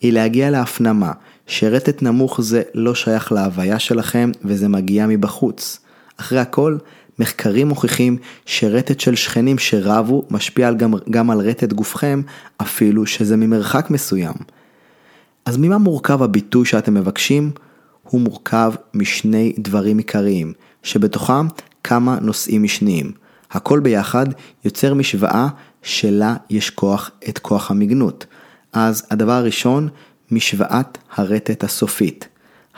היא 0.00 0.12
להגיע 0.12 0.50
להפנמה 0.50 1.12
שרטט 1.46 2.02
נמוך 2.02 2.40
זה 2.40 2.62
לא 2.74 2.94
שייך 2.94 3.32
להוויה 3.32 3.78
שלכם 3.78 4.30
וזה 4.44 4.68
מגיע 4.68 5.06
מבחוץ. 5.06 5.80
אחרי 6.16 6.38
הכל, 6.38 6.76
מחקרים 7.18 7.68
מוכיחים 7.68 8.16
שרטט 8.46 9.00
של 9.00 9.14
שכנים 9.14 9.58
שרבו 9.58 10.22
משפיע 10.30 10.72
גם, 10.72 10.94
גם 11.10 11.30
על 11.30 11.40
רטט 11.40 11.72
גופכם, 11.72 12.22
אפילו 12.56 13.06
שזה 13.06 13.36
ממרחק 13.36 13.90
מסוים. 13.90 14.34
אז 15.44 15.56
ממה 15.56 15.78
מורכב 15.78 16.22
הביטוי 16.22 16.66
שאתם 16.66 16.94
מבקשים? 16.94 17.50
הוא 18.02 18.20
מורכב 18.20 18.72
משני 18.94 19.54
דברים 19.58 19.98
עיקריים, 19.98 20.52
שבתוכם 20.82 21.46
כמה 21.84 22.18
נושאים 22.20 22.62
משניים. 22.62 23.12
הכל 23.50 23.80
ביחד 23.80 24.26
יוצר 24.64 24.94
משוואה 24.94 25.48
שלה 25.82 26.36
יש 26.50 26.70
כוח 26.70 27.10
את 27.28 27.38
כוח 27.38 27.70
המגנות. 27.70 28.26
אז 28.72 29.06
הדבר 29.10 29.32
הראשון, 29.32 29.88
משוואת 30.30 30.98
הרטט 31.16 31.64
הסופית, 31.64 32.28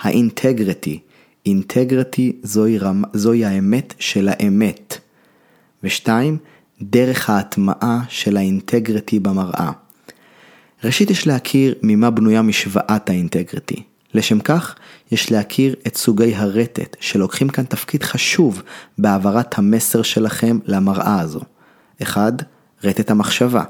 האינטגריטי. 0.03 1.01
אינטגריטי 1.47 2.37
זוהי, 2.43 2.79
רמ... 2.79 3.03
זוהי 3.13 3.45
האמת 3.45 3.95
של 3.99 4.29
האמת. 4.29 4.99
ושתיים, 5.83 6.39
דרך 6.83 7.31
ההטמעה 7.31 8.01
של 8.09 8.37
האינטגריטי 8.37 9.19
במראה. 9.19 9.71
ראשית 10.85 11.11
יש 11.11 11.27
להכיר 11.27 11.75
ממה 11.83 12.11
בנויה 12.11 12.43
משוואת 12.43 13.11
האינטגריטי. 13.11 13.83
לשם 14.15 14.41
כך, 14.41 14.75
יש 15.13 15.33
להכיר 15.33 15.75
את 15.87 15.97
סוגי 15.97 16.35
הרטט 16.35 16.97
שלוקחים 17.01 17.49
כאן 17.49 17.65
תפקיד 17.65 18.03
חשוב 18.03 18.63
בהעברת 18.99 19.59
המסר 19.59 20.03
שלכם 20.03 20.59
למראה 20.65 21.21
הזו. 21.21 21.41
1. 22.03 22.33
רטט 22.85 23.11
המחשבה. 23.11 23.65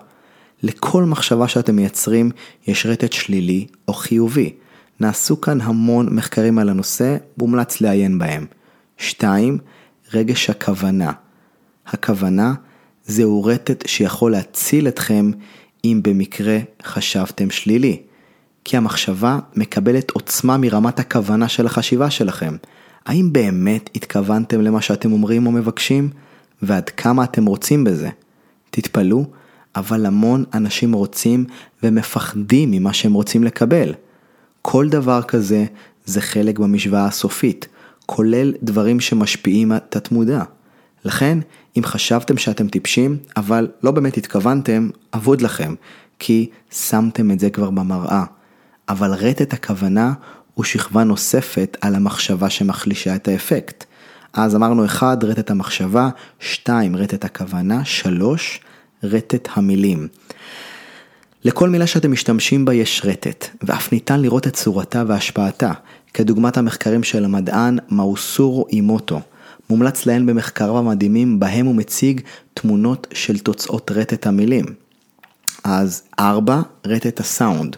לכל 0.63 1.05
מחשבה 1.05 1.49
שאתם 1.49 1.77
מייצרים 1.77 2.31
יש 2.67 2.87
רטט 2.87 3.13
שלילי 3.13 3.67
או 3.89 3.93
חיובי. 3.93 4.53
נעשו 5.01 5.41
כאן 5.41 5.61
המון 5.61 6.15
מחקרים 6.15 6.59
על 6.59 6.69
הנושא, 6.69 7.17
מומלץ 7.39 7.81
לעיין 7.81 8.19
בהם. 8.19 8.47
2. 8.99 9.59
רגש 10.15 10.51
הכוונה. 10.51 11.13
הכוונה 11.87 12.55
זהו 13.07 13.45
רטט 13.45 13.89
שיכול 13.89 14.33
להציל 14.33 14.89
אתכם 14.89 15.31
אם 15.85 16.01
במקרה 16.05 16.59
חשבתם 16.83 17.51
שלילי. 17.51 18.03
כי 18.65 18.77
המחשבה 18.77 19.39
מקבלת 19.57 20.11
עוצמה 20.11 20.57
מרמת 20.57 20.99
הכוונה 20.99 21.49
של 21.49 21.67
החשיבה 21.67 22.11
שלכם. 22.11 22.57
האם 23.07 23.33
באמת 23.33 23.91
התכוונתם 23.95 24.61
למה 24.61 24.81
שאתם 24.81 25.13
אומרים 25.13 25.47
או 25.47 25.53
מבקשים? 25.53 26.11
ועד 26.63 26.91
כמה 26.91 27.25
אתם 27.25 27.47
רוצים 27.47 27.85
בזה? 27.85 28.09
תתפלאו, 28.71 29.25
אבל 29.77 30.07
המון 30.07 30.45
אנשים 30.55 30.93
רוצים 30.93 31.45
ומפחדים 31.83 32.71
ממה 32.71 32.93
שהם 32.93 33.13
רוצים 33.13 33.45
לקבל. 33.45 33.95
כל 34.69 34.89
דבר 34.89 35.23
כזה 35.23 35.65
זה 36.05 36.21
חלק 36.21 36.59
במשוואה 36.59 37.07
הסופית, 37.07 37.69
כולל 38.07 38.53
דברים 38.63 39.01
שמשפיעים 39.01 39.73
את 39.73 39.97
התמודה. 39.97 40.43
לכן, 41.05 41.39
אם 41.79 41.85
חשבתם 41.85 42.37
שאתם 42.39 42.69
טיפשים, 42.69 43.17
אבל 43.37 43.69
לא 43.83 43.91
באמת 43.91 44.17
התכוונתם, 44.17 44.89
אבוד 45.15 45.43
לכם, 45.43 45.75
כי 46.19 46.51
שמתם 46.71 47.31
את 47.31 47.41
זה 47.41 47.51
כבר 47.51 47.71
במראה. 47.71 48.25
אבל 48.89 49.11
רטט 49.13 49.53
הכוונה 49.53 50.13
הוא 50.55 50.65
שכבה 50.65 51.05
נוספת 51.05 51.77
על 51.81 51.95
המחשבה 51.95 52.51
שמחלישה 52.51 53.15
את 53.15 53.29
האפקט. 53.29 53.85
אז 54.33 54.57
אמרנו 54.57 54.85
1, 54.85 55.25
רטט 55.25 55.51
המחשבה, 55.51 56.09
2, 56.41 56.97
רטט 56.97 57.25
הכוונה, 57.25 57.85
3, 57.85 58.61
רטט 59.03 59.49
המילים. 59.55 60.09
לכל 61.47 61.69
מילה 61.69 61.87
שאתם 61.87 62.13
משתמשים 62.13 62.65
בה 62.65 62.75
יש 62.75 63.03
רטט, 63.05 63.47
ואף 63.63 63.93
ניתן 63.93 64.21
לראות 64.21 64.47
את 64.47 64.55
צורתה 64.55 65.03
והשפעתה, 65.07 65.73
כדוגמת 66.15 66.57
המחקרים 66.57 67.03
של 67.03 67.25
המדען 67.25 67.79
מאוסורו 67.91 68.67
אימוטו. 68.73 69.21
מומלץ 69.71 70.07
לעיין 70.07 70.27
במחקריו 70.27 70.79
המדהימים 70.79 71.41
בהם 71.41 71.67
הוא 71.67 71.75
מציג 71.75 72.21
תמונות 72.55 73.07
של 73.13 73.39
תוצאות 73.39 73.91
רטט 73.91 74.27
המילים. 74.27 74.65
אז 75.65 76.03
4, 76.19 76.63
רטט 76.87 77.21
הסאונד. 77.21 77.77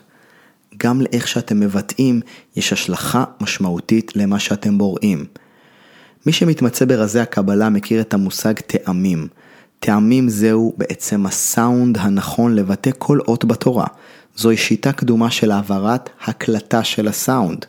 גם 0.76 1.00
לאיך 1.00 1.28
שאתם 1.28 1.60
מבטאים 1.60 2.20
יש 2.56 2.72
השלכה 2.72 3.24
משמעותית 3.40 4.16
למה 4.16 4.38
שאתם 4.38 4.78
בוראים. 4.78 5.24
מי 6.26 6.32
שמתמצא 6.32 6.84
ברזי 6.84 7.20
הקבלה 7.20 7.68
מכיר 7.68 8.00
את 8.00 8.14
המושג 8.14 8.54
טעמים. 8.54 9.28
טעמים 9.80 10.28
זהו 10.28 10.74
בעצם 10.76 11.26
הסאונד 11.26 11.98
הנכון 11.98 12.54
לבטא 12.54 12.90
כל 12.98 13.18
אות 13.28 13.44
בתורה. 13.44 13.86
זוהי 14.36 14.56
שיטה 14.56 14.92
קדומה 14.92 15.30
של 15.30 15.50
העברת 15.50 16.10
הקלטה 16.24 16.84
של 16.84 17.08
הסאונד. 17.08 17.64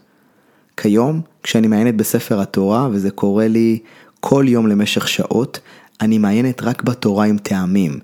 כיום, 0.77 1.21
כשאני 1.43 1.67
מעיינת 1.67 1.95
בספר 1.95 2.41
התורה, 2.41 2.89
וזה 2.91 3.11
קורה 3.11 3.47
לי 3.47 3.79
כל 4.19 4.45
יום 4.47 4.67
למשך 4.67 5.07
שעות, 5.07 5.59
אני 6.01 6.17
מעיינת 6.17 6.61
רק 6.61 6.83
בתורה 6.83 7.25
עם 7.25 7.37
טעמים. 7.37 7.99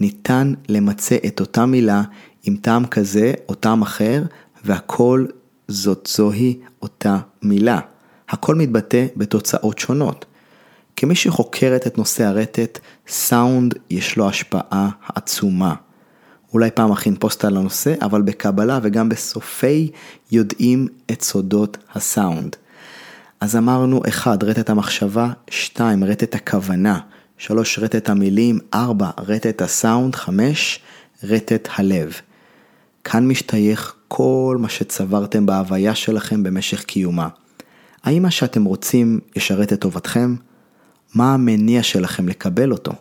ניתן 0.00 0.52
למצא 0.68 1.16
את 1.26 1.40
אותה 1.40 1.66
מילה 1.66 2.02
עם 2.42 2.56
טעם 2.56 2.86
כזה 2.86 3.32
או 3.48 3.54
טעם 3.54 3.82
אחר, 3.82 4.22
והכל 4.64 5.26
זאת 5.68 6.08
זוהי 6.16 6.58
אותה 6.82 7.18
מילה. 7.42 7.80
הכל 8.28 8.54
מתבטא 8.54 9.06
בתוצאות 9.16 9.78
שונות. 9.78 10.24
כמי 10.96 11.14
שחוקרת 11.14 11.86
את 11.86 11.98
נושא 11.98 12.24
הרטט, 12.24 12.78
סאונד 13.08 13.74
יש 13.90 14.16
לו 14.16 14.28
השפעה 14.28 14.90
עצומה. 15.14 15.74
אולי 16.52 16.70
פעם 16.70 16.92
אכין 16.92 17.16
פוסט 17.16 17.44
על 17.44 17.56
הנושא, 17.56 17.94
אבל 18.02 18.22
בקבלה 18.22 18.78
וגם 18.82 19.08
בסופי 19.08 19.90
יודעים 20.32 20.88
את 21.12 21.22
סודות 21.22 21.78
הסאונד. 21.94 22.56
אז 23.40 23.56
אמרנו 23.56 24.02
1. 24.08 24.42
רטט 24.42 24.70
המחשבה, 24.70 25.30
2. 25.50 26.04
רטט 26.04 26.34
הכוונה, 26.34 26.98
3. 27.38 27.78
רטט 27.78 28.10
המילים, 28.10 28.58
4. 28.74 29.10
רטט 29.18 29.62
הסאונד, 29.62 30.14
5. 30.14 30.80
רטט 31.24 31.68
הלב. 31.76 32.12
כאן 33.04 33.28
משתייך 33.28 33.94
כל 34.08 34.56
מה 34.60 34.68
שצברתם 34.68 35.46
בהוויה 35.46 35.94
שלכם 35.94 36.42
במשך 36.42 36.84
קיומה. 36.84 37.28
האם 38.04 38.22
מה 38.22 38.30
שאתם 38.30 38.64
רוצים 38.64 39.20
ישרת 39.36 39.72
את 39.72 39.80
טובתכם? 39.80 40.34
מה 41.14 41.34
המניע 41.34 41.82
שלכם 41.82 42.28
לקבל 42.28 42.72
אותו? 42.72 42.92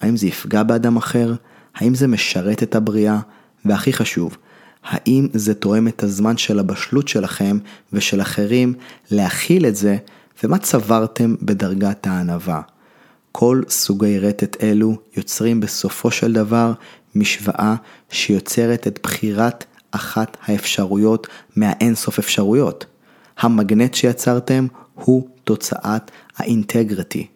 האם 0.00 0.16
זה 0.16 0.26
יפגע 0.26 0.62
באדם 0.62 0.96
אחר? 0.96 1.34
האם 1.74 1.94
זה 1.94 2.06
משרת 2.06 2.62
את 2.62 2.74
הבריאה? 2.74 3.20
והכי 3.64 3.92
חשוב, 3.92 4.36
האם 4.84 5.28
זה 5.32 5.54
תואם 5.54 5.88
את 5.88 6.02
הזמן 6.02 6.36
של 6.36 6.58
הבשלות 6.58 7.08
שלכם 7.08 7.58
ושל 7.92 8.20
אחרים 8.20 8.74
להכיל 9.10 9.66
את 9.66 9.76
זה, 9.76 9.96
ומה 10.44 10.58
צברתם 10.58 11.34
בדרגת 11.42 12.06
הענווה? 12.06 12.60
כל 13.32 13.62
סוגי 13.68 14.18
רטט 14.18 14.64
אלו 14.64 14.96
יוצרים 15.16 15.60
בסופו 15.60 16.10
של 16.10 16.32
דבר 16.32 16.72
משוואה 17.14 17.74
שיוצרת 18.10 18.86
את 18.86 18.98
בחירת 19.02 19.64
אחת 19.90 20.36
האפשרויות 20.46 21.26
מהאינסוף 21.56 22.18
אפשרויות. 22.18 22.86
המגנט 23.38 23.94
שיצרתם 23.94 24.66
הוא 24.94 25.28
תוצאת 25.44 26.10
האינטגריטי. 26.36 27.26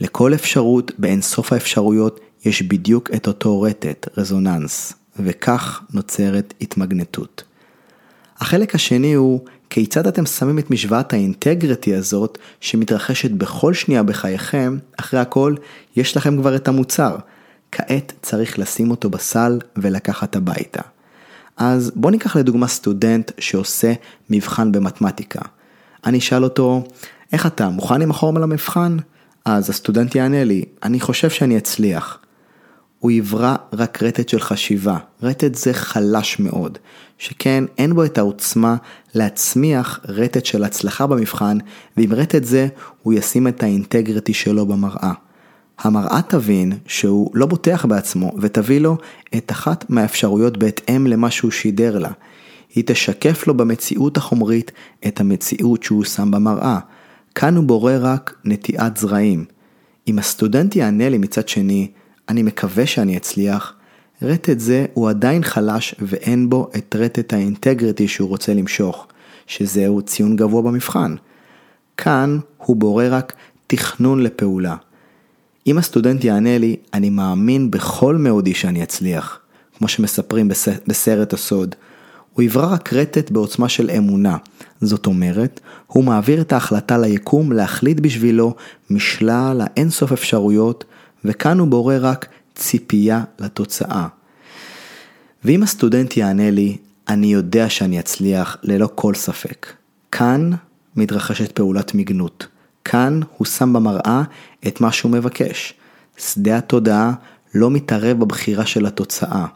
לכל 0.00 0.34
אפשרות 0.34 0.92
באינסוף 0.98 1.52
האפשרויות 1.52 2.20
יש 2.44 2.62
בדיוק 2.62 3.10
את 3.14 3.26
אותו 3.26 3.62
רטט, 3.62 4.08
רזוננס, 4.18 4.92
וכך 5.18 5.82
נוצרת 5.92 6.54
התמגנטות. 6.60 7.44
החלק 8.36 8.74
השני 8.74 9.14
הוא 9.14 9.40
כיצד 9.70 10.06
אתם 10.06 10.26
שמים 10.26 10.58
את 10.58 10.70
משוואת 10.70 11.12
האינטגריטי 11.12 11.94
הזאת 11.94 12.38
שמתרחשת 12.60 13.30
בכל 13.30 13.74
שנייה 13.74 14.02
בחייכם, 14.02 14.78
אחרי 14.96 15.20
הכל 15.20 15.54
יש 15.96 16.16
לכם 16.16 16.36
כבר 16.36 16.56
את 16.56 16.68
המוצר. 16.68 17.16
כעת 17.72 18.12
צריך 18.22 18.58
לשים 18.58 18.90
אותו 18.90 19.10
בסל 19.10 19.58
ולקחת 19.76 20.36
הביתה. 20.36 20.82
אז 21.56 21.92
בוא 21.94 22.10
ניקח 22.10 22.36
לדוגמה 22.36 22.68
סטודנט 22.68 23.30
שעושה 23.38 23.92
מבחן 24.30 24.72
במתמטיקה. 24.72 25.40
אני 26.06 26.18
אשאל 26.18 26.44
אותו, 26.44 26.84
איך 27.32 27.46
אתה, 27.46 27.68
מוכן 27.68 28.02
עם 28.02 28.10
החורם 28.10 28.38
למבחן? 28.38 28.96
אז 29.56 29.70
הסטודנט 29.70 30.14
יענה 30.14 30.44
לי, 30.44 30.64
אני 30.82 31.00
חושב 31.00 31.30
שאני 31.30 31.58
אצליח. 31.58 32.18
הוא 32.98 33.10
יברא 33.10 33.56
רק 33.72 34.02
רטט 34.02 34.28
של 34.28 34.40
חשיבה, 34.40 34.98
רטט 35.22 35.54
זה 35.54 35.74
חלש 35.74 36.38
מאוד, 36.40 36.78
שכן 37.18 37.64
אין 37.78 37.94
בו 37.94 38.04
את 38.04 38.18
העוצמה 38.18 38.76
להצמיח 39.14 40.00
רטט 40.08 40.44
של 40.44 40.64
הצלחה 40.64 41.06
במבחן, 41.06 41.58
ועם 41.96 42.12
רטט 42.12 42.44
זה 42.44 42.68
הוא 43.02 43.12
ישים 43.12 43.48
את 43.48 43.62
האינטגריטי 43.62 44.34
שלו 44.34 44.66
במראה. 44.66 45.12
המראה 45.78 46.20
תבין 46.28 46.72
שהוא 46.86 47.30
לא 47.34 47.46
בוטח 47.46 47.84
בעצמו 47.84 48.32
ותביא 48.40 48.80
לו 48.80 48.96
את 49.36 49.50
אחת 49.50 49.90
מהאפשרויות 49.90 50.56
בהתאם 50.56 51.06
למה 51.06 51.30
שהוא 51.30 51.50
שידר 51.50 51.98
לה. 51.98 52.10
היא 52.74 52.84
תשקף 52.86 53.46
לו 53.46 53.56
במציאות 53.56 54.16
החומרית 54.16 54.72
את 55.06 55.20
המציאות 55.20 55.82
שהוא 55.82 56.04
שם 56.04 56.30
במראה. 56.30 56.78
כאן 57.40 57.56
הוא 57.56 57.64
בורא 57.64 57.92
רק 58.00 58.34
נטיעת 58.44 58.96
זרעים. 58.96 59.44
אם 60.08 60.18
הסטודנט 60.18 60.76
יענה 60.76 61.08
לי 61.08 61.18
מצד 61.18 61.48
שני, 61.48 61.90
אני 62.28 62.42
מקווה 62.42 62.86
שאני 62.86 63.16
אצליח, 63.16 63.74
רטט 64.22 64.58
זה 64.58 64.86
הוא 64.94 65.08
עדיין 65.08 65.44
חלש 65.44 65.94
ואין 65.98 66.50
בו 66.50 66.70
את 66.76 66.96
רטט 66.98 67.32
האינטגריטי 67.32 68.08
שהוא 68.08 68.28
רוצה 68.28 68.54
למשוך, 68.54 69.06
שזהו 69.46 70.02
ציון 70.02 70.36
גבוה 70.36 70.62
במבחן. 70.62 71.14
כאן 71.96 72.38
הוא 72.58 72.76
בורא 72.76 73.04
רק 73.10 73.32
תכנון 73.66 74.22
לפעולה. 74.22 74.76
אם 75.66 75.78
הסטודנט 75.78 76.24
יענה 76.24 76.58
לי, 76.58 76.76
אני 76.94 77.10
מאמין 77.10 77.70
בכל 77.70 78.16
מאודי 78.16 78.54
שאני 78.54 78.82
אצליח, 78.82 79.40
כמו 79.78 79.88
שמספרים 79.88 80.48
בסרט 80.86 81.32
הסוד, 81.32 81.74
הוא 82.38 82.42
יברא 82.42 82.72
רק 82.72 82.92
רטט 82.92 83.30
בעוצמה 83.30 83.68
של 83.68 83.90
אמונה. 83.90 84.36
זאת 84.80 85.06
אומרת, 85.06 85.60
הוא 85.86 86.04
מעביר 86.04 86.40
את 86.40 86.52
ההחלטה 86.52 86.98
ליקום 86.98 87.52
להחליט 87.52 88.00
בשבילו 88.00 88.54
משלל 88.90 89.60
האינסוף 89.64 90.12
אפשרויות, 90.12 90.84
וכאן 91.24 91.58
הוא 91.58 91.68
בורא 91.68 91.94
רק 92.00 92.26
ציפייה 92.54 93.24
לתוצאה. 93.38 94.06
ואם 95.44 95.62
הסטודנט 95.62 96.16
יענה 96.16 96.50
לי, 96.50 96.76
אני 97.08 97.26
יודע 97.26 97.70
שאני 97.70 98.00
אצליח 98.00 98.56
ללא 98.62 98.88
כל 98.94 99.14
ספק. 99.14 99.66
כאן 100.12 100.50
מתרחשת 100.96 101.52
פעולת 101.52 101.94
מגנות. 101.94 102.46
כאן 102.84 103.20
הוא 103.36 103.46
שם 103.46 103.72
במראה 103.72 104.22
את 104.66 104.80
מה 104.80 104.92
שהוא 104.92 105.12
מבקש. 105.12 105.74
שדה 106.18 106.58
התודעה 106.58 107.12
לא 107.54 107.70
מתערב 107.70 108.20
בבחירה 108.20 108.66
של 108.66 108.86
התוצאה, 108.86 109.46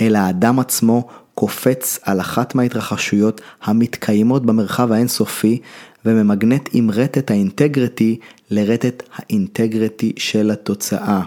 אלא 0.00 0.18
האדם 0.18 0.58
עצמו 0.58 1.08
קופץ 1.40 1.98
על 2.02 2.20
אחת 2.20 2.54
מההתרחשויות 2.54 3.40
המתקיימות 3.62 4.46
במרחב 4.46 4.92
האינסופי 4.92 5.60
וממגנט 6.04 6.68
עם 6.72 6.90
רטט 6.90 7.30
האינטגריטי 7.30 8.18
לרטט 8.50 9.02
האינטגריטי 9.14 10.12
של 10.16 10.50
התוצאה. 10.50 11.22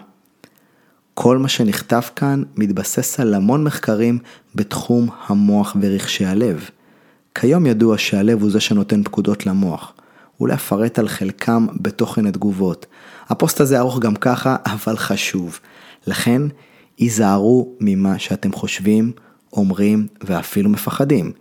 כל 1.13 1.38
מה 1.38 1.47
שנכתב 1.47 2.02
כאן 2.15 2.43
מתבסס 2.58 3.19
על 3.19 3.34
המון 3.34 3.63
מחקרים 3.63 4.19
בתחום 4.56 5.10
המוח 5.28 5.76
ורכשי 5.82 6.26
הלב. 6.26 6.69
כיום 7.36 7.65
ידוע 7.65 7.97
שהלב 7.97 8.41
הוא 8.41 8.52
זה 8.52 8.60
שנותן 8.60 9.04
פקודות 9.04 9.45
למוח. 9.45 9.93
אולי 10.39 10.54
אפרט 10.54 10.99
על 10.99 11.08
חלקם 11.08 11.67
בתוכן 11.82 12.26
התגובות. 12.26 12.86
הפוסט 13.30 13.62
הזה 13.62 13.80
ארוך 13.80 13.99
גם 13.99 14.15
ככה, 14.15 14.56
אבל 14.73 14.97
חשוב. 14.97 15.60
לכן, 16.08 16.41
היזהרו 16.97 17.76
ממה 17.80 18.19
שאתם 18.19 18.52
חושבים, 18.52 19.12
אומרים 19.57 20.07
ואפילו 20.21 20.69
מפחדים. 20.69 21.31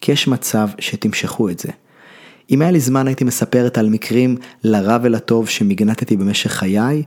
כי 0.00 0.12
יש 0.12 0.28
מצב 0.28 0.68
שתמשכו 0.78 1.48
את 1.48 1.58
זה. 1.58 1.68
אם 2.50 2.62
היה 2.62 2.70
לי 2.70 2.80
זמן 2.80 3.06
הייתי 3.06 3.24
מספרת 3.24 3.78
על 3.78 3.88
מקרים 3.88 4.36
לרע 4.64 4.98
ולטוב 5.02 5.48
שמגנטתי 5.48 6.16
במשך 6.16 6.50
חיי, 6.50 7.02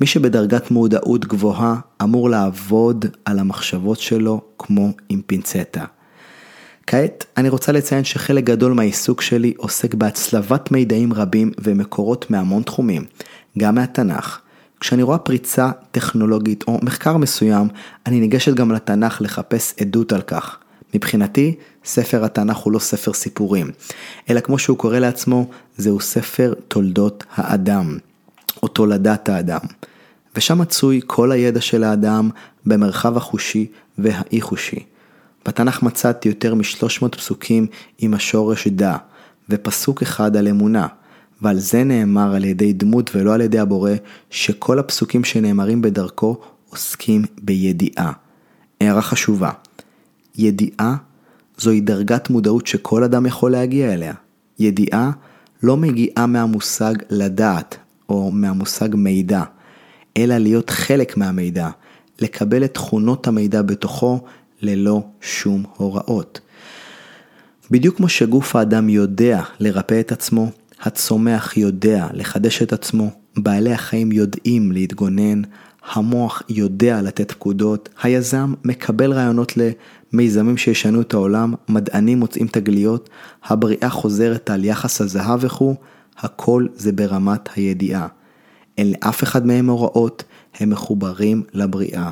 מי 0.00 0.06
שבדרגת 0.06 0.70
מודעות 0.70 1.24
גבוהה 1.24 1.76
אמור 2.02 2.30
לעבוד 2.30 3.06
על 3.24 3.38
המחשבות 3.38 4.00
שלו 4.00 4.40
כמו 4.58 4.92
עם 5.08 5.20
פינצטה. 5.26 5.84
כעת 6.86 7.24
אני 7.36 7.48
רוצה 7.48 7.72
לציין 7.72 8.04
שחלק 8.04 8.44
גדול 8.44 8.72
מהעיסוק 8.72 9.20
שלי 9.20 9.52
עוסק 9.56 9.94
בהצלבת 9.94 10.70
מידעים 10.70 11.12
רבים 11.12 11.52
ומקורות 11.58 12.30
מהמון 12.30 12.62
תחומים, 12.62 13.04
גם 13.58 13.74
מהתנ"ך. 13.74 14.40
כשאני 14.80 15.02
רואה 15.02 15.18
פריצה 15.18 15.70
טכנולוגית 15.90 16.64
או 16.68 16.78
מחקר 16.82 17.16
מסוים, 17.16 17.68
אני 18.06 18.20
ניגשת 18.20 18.54
גם 18.54 18.72
לתנ"ך 18.72 19.20
לחפש 19.20 19.74
עדות 19.80 20.12
על 20.12 20.22
כך. 20.22 20.56
מבחינתי, 20.94 21.54
ספר 21.84 22.24
התנ"ך 22.24 22.56
הוא 22.56 22.72
לא 22.72 22.78
ספר 22.78 23.12
סיפורים, 23.12 23.70
אלא 24.30 24.40
כמו 24.40 24.58
שהוא 24.58 24.78
קורא 24.78 24.98
לעצמו, 24.98 25.50
זהו 25.76 26.00
ספר 26.00 26.54
תולדות 26.68 27.24
האדם, 27.34 27.98
או 28.62 28.68
תולדת 28.68 29.28
האדם. 29.28 29.60
ושם 30.36 30.58
מצוי 30.58 31.00
כל 31.06 31.32
הידע 31.32 31.60
של 31.60 31.84
האדם 31.84 32.30
במרחב 32.66 33.16
החושי 33.16 33.66
והאי 33.98 34.40
חושי. 34.40 34.84
בתנ"ך 35.46 35.82
מצאתי 35.82 36.28
יותר 36.28 36.54
מ-300 36.54 37.08
פסוקים 37.08 37.66
עם 37.98 38.14
השורש 38.14 38.68
דע, 38.68 38.96
ופסוק 39.48 40.02
אחד 40.02 40.36
על 40.36 40.48
אמונה, 40.48 40.86
ועל 41.42 41.58
זה 41.58 41.84
נאמר 41.84 42.34
על 42.34 42.44
ידי 42.44 42.72
דמות 42.72 43.10
ולא 43.14 43.34
על 43.34 43.40
ידי 43.40 43.58
הבורא, 43.58 43.92
שכל 44.30 44.78
הפסוקים 44.78 45.24
שנאמרים 45.24 45.82
בדרכו 45.82 46.36
עוסקים 46.70 47.24
בידיעה. 47.42 48.12
הערה 48.80 49.02
חשובה, 49.02 49.50
ידיעה 50.38 50.96
זוהי 51.58 51.80
דרגת 51.80 52.30
מודעות 52.30 52.66
שכל 52.66 53.04
אדם 53.04 53.26
יכול 53.26 53.52
להגיע 53.52 53.94
אליה. 53.94 54.14
ידיעה 54.58 55.10
לא 55.62 55.76
מגיעה 55.76 56.26
מהמושג 56.26 56.94
לדעת 57.10 57.76
או 58.08 58.30
מהמושג 58.30 58.88
מידע, 58.94 59.42
אלא 60.16 60.38
להיות 60.38 60.70
חלק 60.70 61.16
מהמידע, 61.16 61.68
לקבל 62.20 62.64
את 62.64 62.74
תכונות 62.74 63.26
המידע 63.26 63.62
בתוכו 63.62 64.20
ללא 64.62 65.02
שום 65.20 65.64
הוראות. 65.76 66.40
בדיוק 67.70 67.96
כמו 67.96 68.08
שגוף 68.08 68.56
האדם 68.56 68.88
יודע 68.88 69.42
לרפא 69.60 70.00
את 70.00 70.12
עצמו, 70.12 70.50
הצומח 70.82 71.56
יודע 71.56 72.06
לחדש 72.12 72.62
את 72.62 72.72
עצמו, 72.72 73.10
בעלי 73.36 73.72
החיים 73.72 74.12
יודעים 74.12 74.72
להתגונן, 74.72 75.42
המוח 75.92 76.42
יודע 76.48 77.02
לתת 77.02 77.32
פקודות, 77.32 77.88
היזם 78.02 78.54
מקבל 78.64 79.12
רעיונות 79.12 79.52
למיזמים 80.12 80.56
שישנו 80.56 81.00
את 81.00 81.14
העולם, 81.14 81.54
מדענים 81.68 82.18
מוצאים 82.18 82.46
תגליות, 82.46 83.10
הבריאה 83.44 83.90
חוזרת 83.90 84.50
על 84.50 84.64
יחס 84.64 85.00
הזהב 85.00 85.38
וכו', 85.42 85.74
הכל 86.18 86.66
זה 86.74 86.92
ברמת 86.92 87.48
הידיעה. 87.56 88.06
אין 88.78 88.90
לאף 88.90 89.22
אחד 89.22 89.46
מהם 89.46 89.70
הוראות, 89.70 90.24
הם 90.60 90.70
מחוברים 90.70 91.42
לבריאה. 91.54 92.10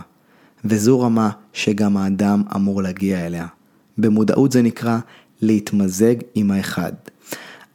וזו 0.64 1.00
רמה 1.00 1.30
שגם 1.52 1.96
האדם 1.96 2.42
אמור 2.56 2.82
להגיע 2.82 3.26
אליה. 3.26 3.46
במודעות 3.98 4.52
זה 4.52 4.62
נקרא 4.62 4.98
להתמזג 5.42 6.14
עם 6.34 6.50
האחד. 6.50 6.92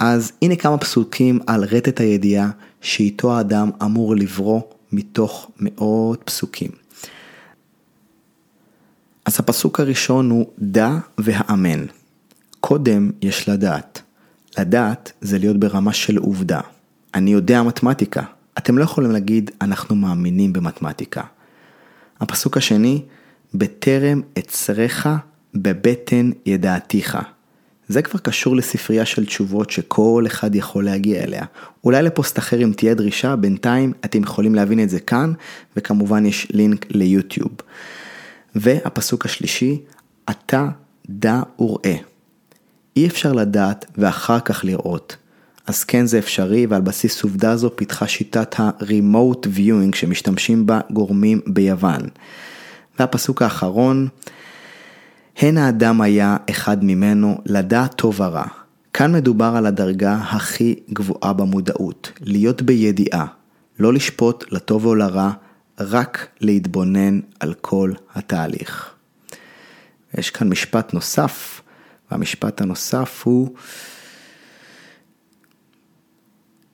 אז 0.02 0.32
הנה 0.42 0.56
כמה 0.56 0.78
פסוקים 0.78 1.40
על 1.48 1.64
רטט 1.64 2.00
הידיעה 2.00 2.50
שאיתו 2.82 3.38
האדם 3.38 3.70
אמור 3.84 4.16
לברוא 4.16 4.62
מתוך 4.92 5.52
מאות 5.60 6.22
פסוקים. 6.26 6.72
אז 9.26 9.40
הפסוק 9.40 9.80
הראשון 9.80 10.30
הוא 10.30 10.46
דע 10.60 10.98
והאמן. 11.18 11.86
קודם 12.60 13.12
יש 13.22 13.50
לדעת. 13.50 14.02
לדעת 14.60 15.12
זה 15.22 15.40
להיות 15.40 15.58
ברמה 15.58 15.94
של 15.94 16.18
עובדה. 16.18 16.62
אני 17.14 17.32
יודע 17.32 17.64
מתמטיקה. 17.64 18.24
אתם 18.58 18.78
לא 18.78 18.84
יכולים 18.84 19.12
להגיד 19.12 19.52
אנחנו 19.62 19.96
מאמינים 19.96 20.54
במתמטיקה. 20.54 21.24
הפסוק 22.22 22.58
השני, 22.58 23.02
בטרם 23.54 24.22
אצריך 24.40 25.10
בבטן 25.54 26.32
ידעתיך. 26.46 27.18
זה 27.92 28.02
כבר 28.02 28.20
קשור 28.20 28.56
לספרייה 28.56 29.06
של 29.06 29.26
תשובות 29.26 29.70
שכל 29.70 30.24
אחד 30.28 30.56
יכול 30.56 30.86
להגיע 30.86 31.24
אליה. 31.24 31.46
אולי 31.84 32.02
לפוסט 32.02 32.40
אחר 32.40 32.64
אם 32.64 32.72
תהיה 32.76 32.94
דרישה, 32.94 33.36
בינתיים 33.36 33.94
אתם 34.06 34.24
יכולים 34.24 34.56
להבין 34.56 34.84
את 34.84 34.90
זה 34.90 35.00
כאן, 35.00 35.34
וכמובן 35.78 36.26
יש 36.26 36.48
לינק 36.52 36.86
ליוטיוב. 36.90 37.52
והפסוק 38.56 39.26
השלישי, 39.26 39.82
אתה 40.30 40.68
דע 41.10 41.42
וראה. 41.60 41.96
אי 42.96 43.08
אפשר 43.08 43.34
לדעת 43.34 43.86
ואחר 43.98 44.40
כך 44.40 44.66
לראות. 44.66 45.16
אז 45.68 45.84
כן 45.84 46.06
זה 46.06 46.20
אפשרי 46.20 46.66
ועל 46.66 46.82
בסיס 46.82 47.24
עובדה 47.24 47.56
זו 47.56 47.76
פיתחה 47.76 48.08
שיטת 48.08 48.60
ה-remote 48.60 49.46
viewing 49.58 49.96
שמשתמשים 49.96 50.66
בה 50.66 50.80
גורמים 50.90 51.42
ביוון. 51.48 52.02
והפסוק 53.00 53.42
האחרון, 53.42 54.08
הן 55.38 55.58
האדם 55.58 56.02
היה 56.02 56.38
אחד 56.50 56.84
ממנו 56.84 57.38
לדעת 57.46 57.94
טוב 57.96 58.20
ורע. 58.20 58.46
כאן 58.94 59.15
מדובר 59.15 59.54
על 59.58 59.65
הדרגה 59.65 60.15
הכי 60.15 60.76
גבוהה 60.94 61.34
במודעות, 61.34 62.12
להיות 62.22 62.62
בידיעה, 62.62 63.26
לא 63.80 63.94
לשפוט 63.94 64.52
לטוב 64.52 64.86
או 64.86 64.96
לרע, 64.96 65.32
רק 65.80 66.28
להתבונן 66.41 67.20
על 67.39 67.54
כל 67.54 67.91
התהליך. 68.15 68.94
יש 70.17 70.30
כאן 70.30 70.50
משפט 70.50 70.94
נוסף, 70.94 71.62
והמשפט 72.12 72.62
הנוסף 72.62 73.22
הוא 73.26 73.56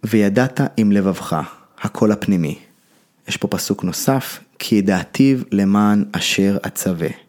וידעת 0.03 0.61
עם 0.77 0.91
לבבך, 0.91 1.41
הקול 1.81 2.11
הפנימי. 2.11 2.59
יש 3.27 3.37
פה 3.37 3.47
פסוק 3.47 3.83
נוסף, 3.83 4.39
כי 4.59 4.75
ידעתיו 4.75 5.37
למען 5.51 6.05
אשר 6.11 6.57
אצווה. 6.67 7.26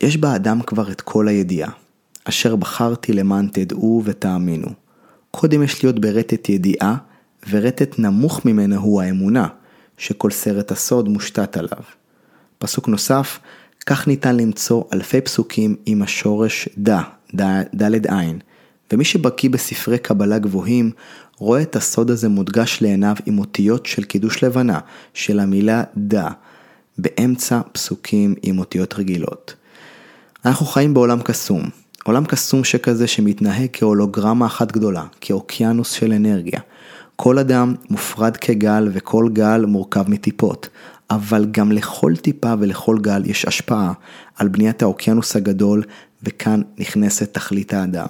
יש 0.00 0.16
באדם 0.16 0.62
כבר 0.62 0.90
את 0.90 1.00
כל 1.00 1.28
הידיעה, 1.28 1.70
אשר 2.24 2.56
בחרתי 2.56 3.12
למען 3.12 3.48
תדעו 3.52 4.02
ותאמינו. 4.04 4.68
קודם 5.30 5.62
יש 5.62 5.84
להיות 5.84 5.98
ברטט 5.98 6.48
ידיעה, 6.48 6.96
ורטט 7.50 7.98
נמוך 7.98 8.44
ממנה 8.44 8.76
הוא 8.76 9.02
האמונה, 9.02 9.48
שכל 9.96 10.30
סרט 10.30 10.70
הסוד 10.70 11.08
מושתת 11.08 11.56
עליו. 11.56 11.82
פסוק 12.58 12.88
נוסף, 12.88 13.38
כך 13.86 14.08
ניתן 14.08 14.36
למצוא 14.36 14.84
אלפי 14.92 15.20
פסוקים 15.20 15.76
עם 15.86 16.02
השורש 16.02 16.68
דה, 16.78 17.02
דלת 17.74 18.06
עין, 18.06 18.38
ומי 18.92 19.04
שבקיא 19.04 19.50
בספרי 19.50 19.98
קבלה 19.98 20.38
גבוהים, 20.38 20.90
רואה 21.36 21.62
את 21.62 21.76
הסוד 21.76 22.10
הזה 22.10 22.28
מודגש 22.28 22.78
לעיניו 22.82 23.16
עם 23.26 23.38
אותיות 23.38 23.86
של 23.86 24.04
קידוש 24.04 24.44
לבנה, 24.44 24.78
של 25.14 25.40
המילה 25.40 25.82
דה, 25.96 26.28
באמצע 26.98 27.60
פסוקים 27.72 28.34
עם 28.42 28.58
אותיות 28.58 28.94
רגילות. 28.94 29.54
אנחנו 30.48 30.66
חיים 30.66 30.94
בעולם 30.94 31.22
קסום, 31.22 31.62
עולם 32.04 32.24
קסום 32.24 32.64
שכזה 32.64 33.06
שמתנהג 33.06 33.68
כהולוגרמה 33.72 34.46
אחת 34.46 34.72
גדולה, 34.72 35.04
כאוקיינוס 35.20 35.90
של 35.90 36.12
אנרגיה. 36.12 36.60
כל 37.16 37.38
אדם 37.38 37.74
מופרד 37.90 38.36
כגל 38.36 38.88
וכל 38.92 39.28
גל 39.32 39.64
מורכב 39.66 40.10
מטיפות, 40.10 40.68
אבל 41.10 41.46
גם 41.50 41.72
לכל 41.72 42.16
טיפה 42.16 42.54
ולכל 42.60 42.98
גל 43.00 43.22
יש 43.26 43.44
השפעה 43.44 43.92
על 44.36 44.48
בניית 44.48 44.82
האוקיינוס 44.82 45.36
הגדול, 45.36 45.82
וכאן 46.22 46.62
נכנסת 46.78 47.34
תכלית 47.34 47.74
האדם. 47.74 48.08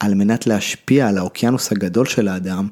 על 0.00 0.14
מנת 0.14 0.46
להשפיע 0.46 1.08
על 1.08 1.18
האוקיינוס 1.18 1.72
הגדול 1.72 2.06
של 2.06 2.28
האדם, 2.28 2.68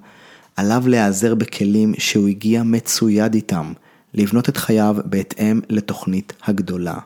עליו 0.56 0.82
להיעזר 0.86 1.34
בכלים 1.34 1.94
שהוא 1.98 2.28
הגיע 2.28 2.62
מצויד 2.62 3.34
איתם, 3.34 3.72
לבנות 4.14 4.48
את 4.48 4.56
חייו 4.56 4.96
בהתאם 5.04 5.60
לתוכנית 5.68 6.32
הגדולה. 6.46 6.98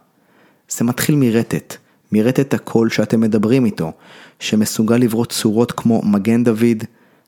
זה 0.78 0.84
מתחיל 0.84 1.14
מרטט, 1.16 1.76
מרטט 2.12 2.54
הקול 2.54 2.90
שאתם 2.90 3.20
מדברים 3.20 3.64
איתו, 3.64 3.92
שמסוגל 4.40 4.96
לברוא 4.96 5.24
צורות 5.24 5.72
כמו 5.72 6.02
מגן 6.04 6.44
דוד, 6.44 6.84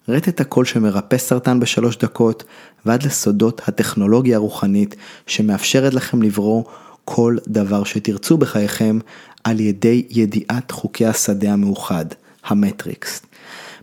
רטט 0.08 0.40
הקול 0.40 0.64
שמרפא 0.64 1.18
סרטן 1.18 1.60
בשלוש 1.60 1.96
דקות, 1.98 2.44
ועד 2.86 3.02
לסודות 3.02 3.60
הטכנולוגיה 3.68 4.36
הרוחנית 4.36 4.96
שמאפשרת 5.26 5.94
לכם 5.94 6.22
לברוא 6.22 6.64
כל 7.04 7.36
דבר 7.48 7.84
שתרצו 7.84 8.36
בחייכם 8.38 8.98
על 9.44 9.60
ידי 9.60 10.06
ידיעת 10.10 10.70
חוקי 10.70 11.06
השדה 11.06 11.52
המאוחד. 11.52 12.06
המטריקס. 12.44 13.22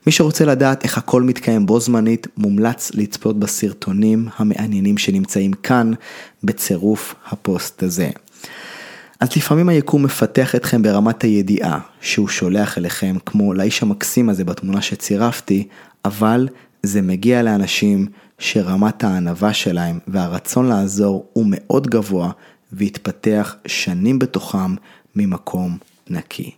מי 0.06 0.12
שרוצה 0.12 0.46
לדעת 0.46 0.84
איך 0.84 0.98
הכל 0.98 1.22
מתקיים 1.22 1.66
בו 1.66 1.80
זמנית, 1.80 2.28
מומלץ 2.38 2.92
לצפות 2.94 3.40
בסרטונים 3.40 4.28
המעניינים 4.38 4.98
שנמצאים 4.98 5.54
כאן 5.54 5.92
בצירוף 6.44 7.16
הפוסט 7.30 7.84
הזה. 7.84 8.10
אז 9.22 9.36
לפעמים 9.36 9.70
היקום 9.70 10.04
מפתח 10.04 10.56
אתכם 10.56 10.82
ברמת 10.82 11.22
הידיעה 11.22 11.80
שהוא 12.02 12.28
שולח 12.28 12.78
אליכם, 12.78 13.16
כמו 13.26 13.54
לאיש 13.54 13.84
המקסים 13.84 14.30
הזה 14.30 14.44
בתמונה 14.44 14.82
שצירפתי, 14.82 15.68
אבל 16.06 16.48
זה 16.84 17.02
מגיע 17.02 17.44
לאנשים 17.44 18.08
שרמת 18.40 19.04
הענווה 19.04 19.54
שלהם 19.54 20.00
והרצון 20.08 20.68
לעזור 20.68 21.26
הוא 21.34 21.46
מאוד 21.48 21.88
גבוה 21.88 22.32
והתפתח 22.72 23.56
שנים 23.66 24.20
בתוכם 24.20 24.76
ממקום 25.16 25.78
נקי. 26.10 26.52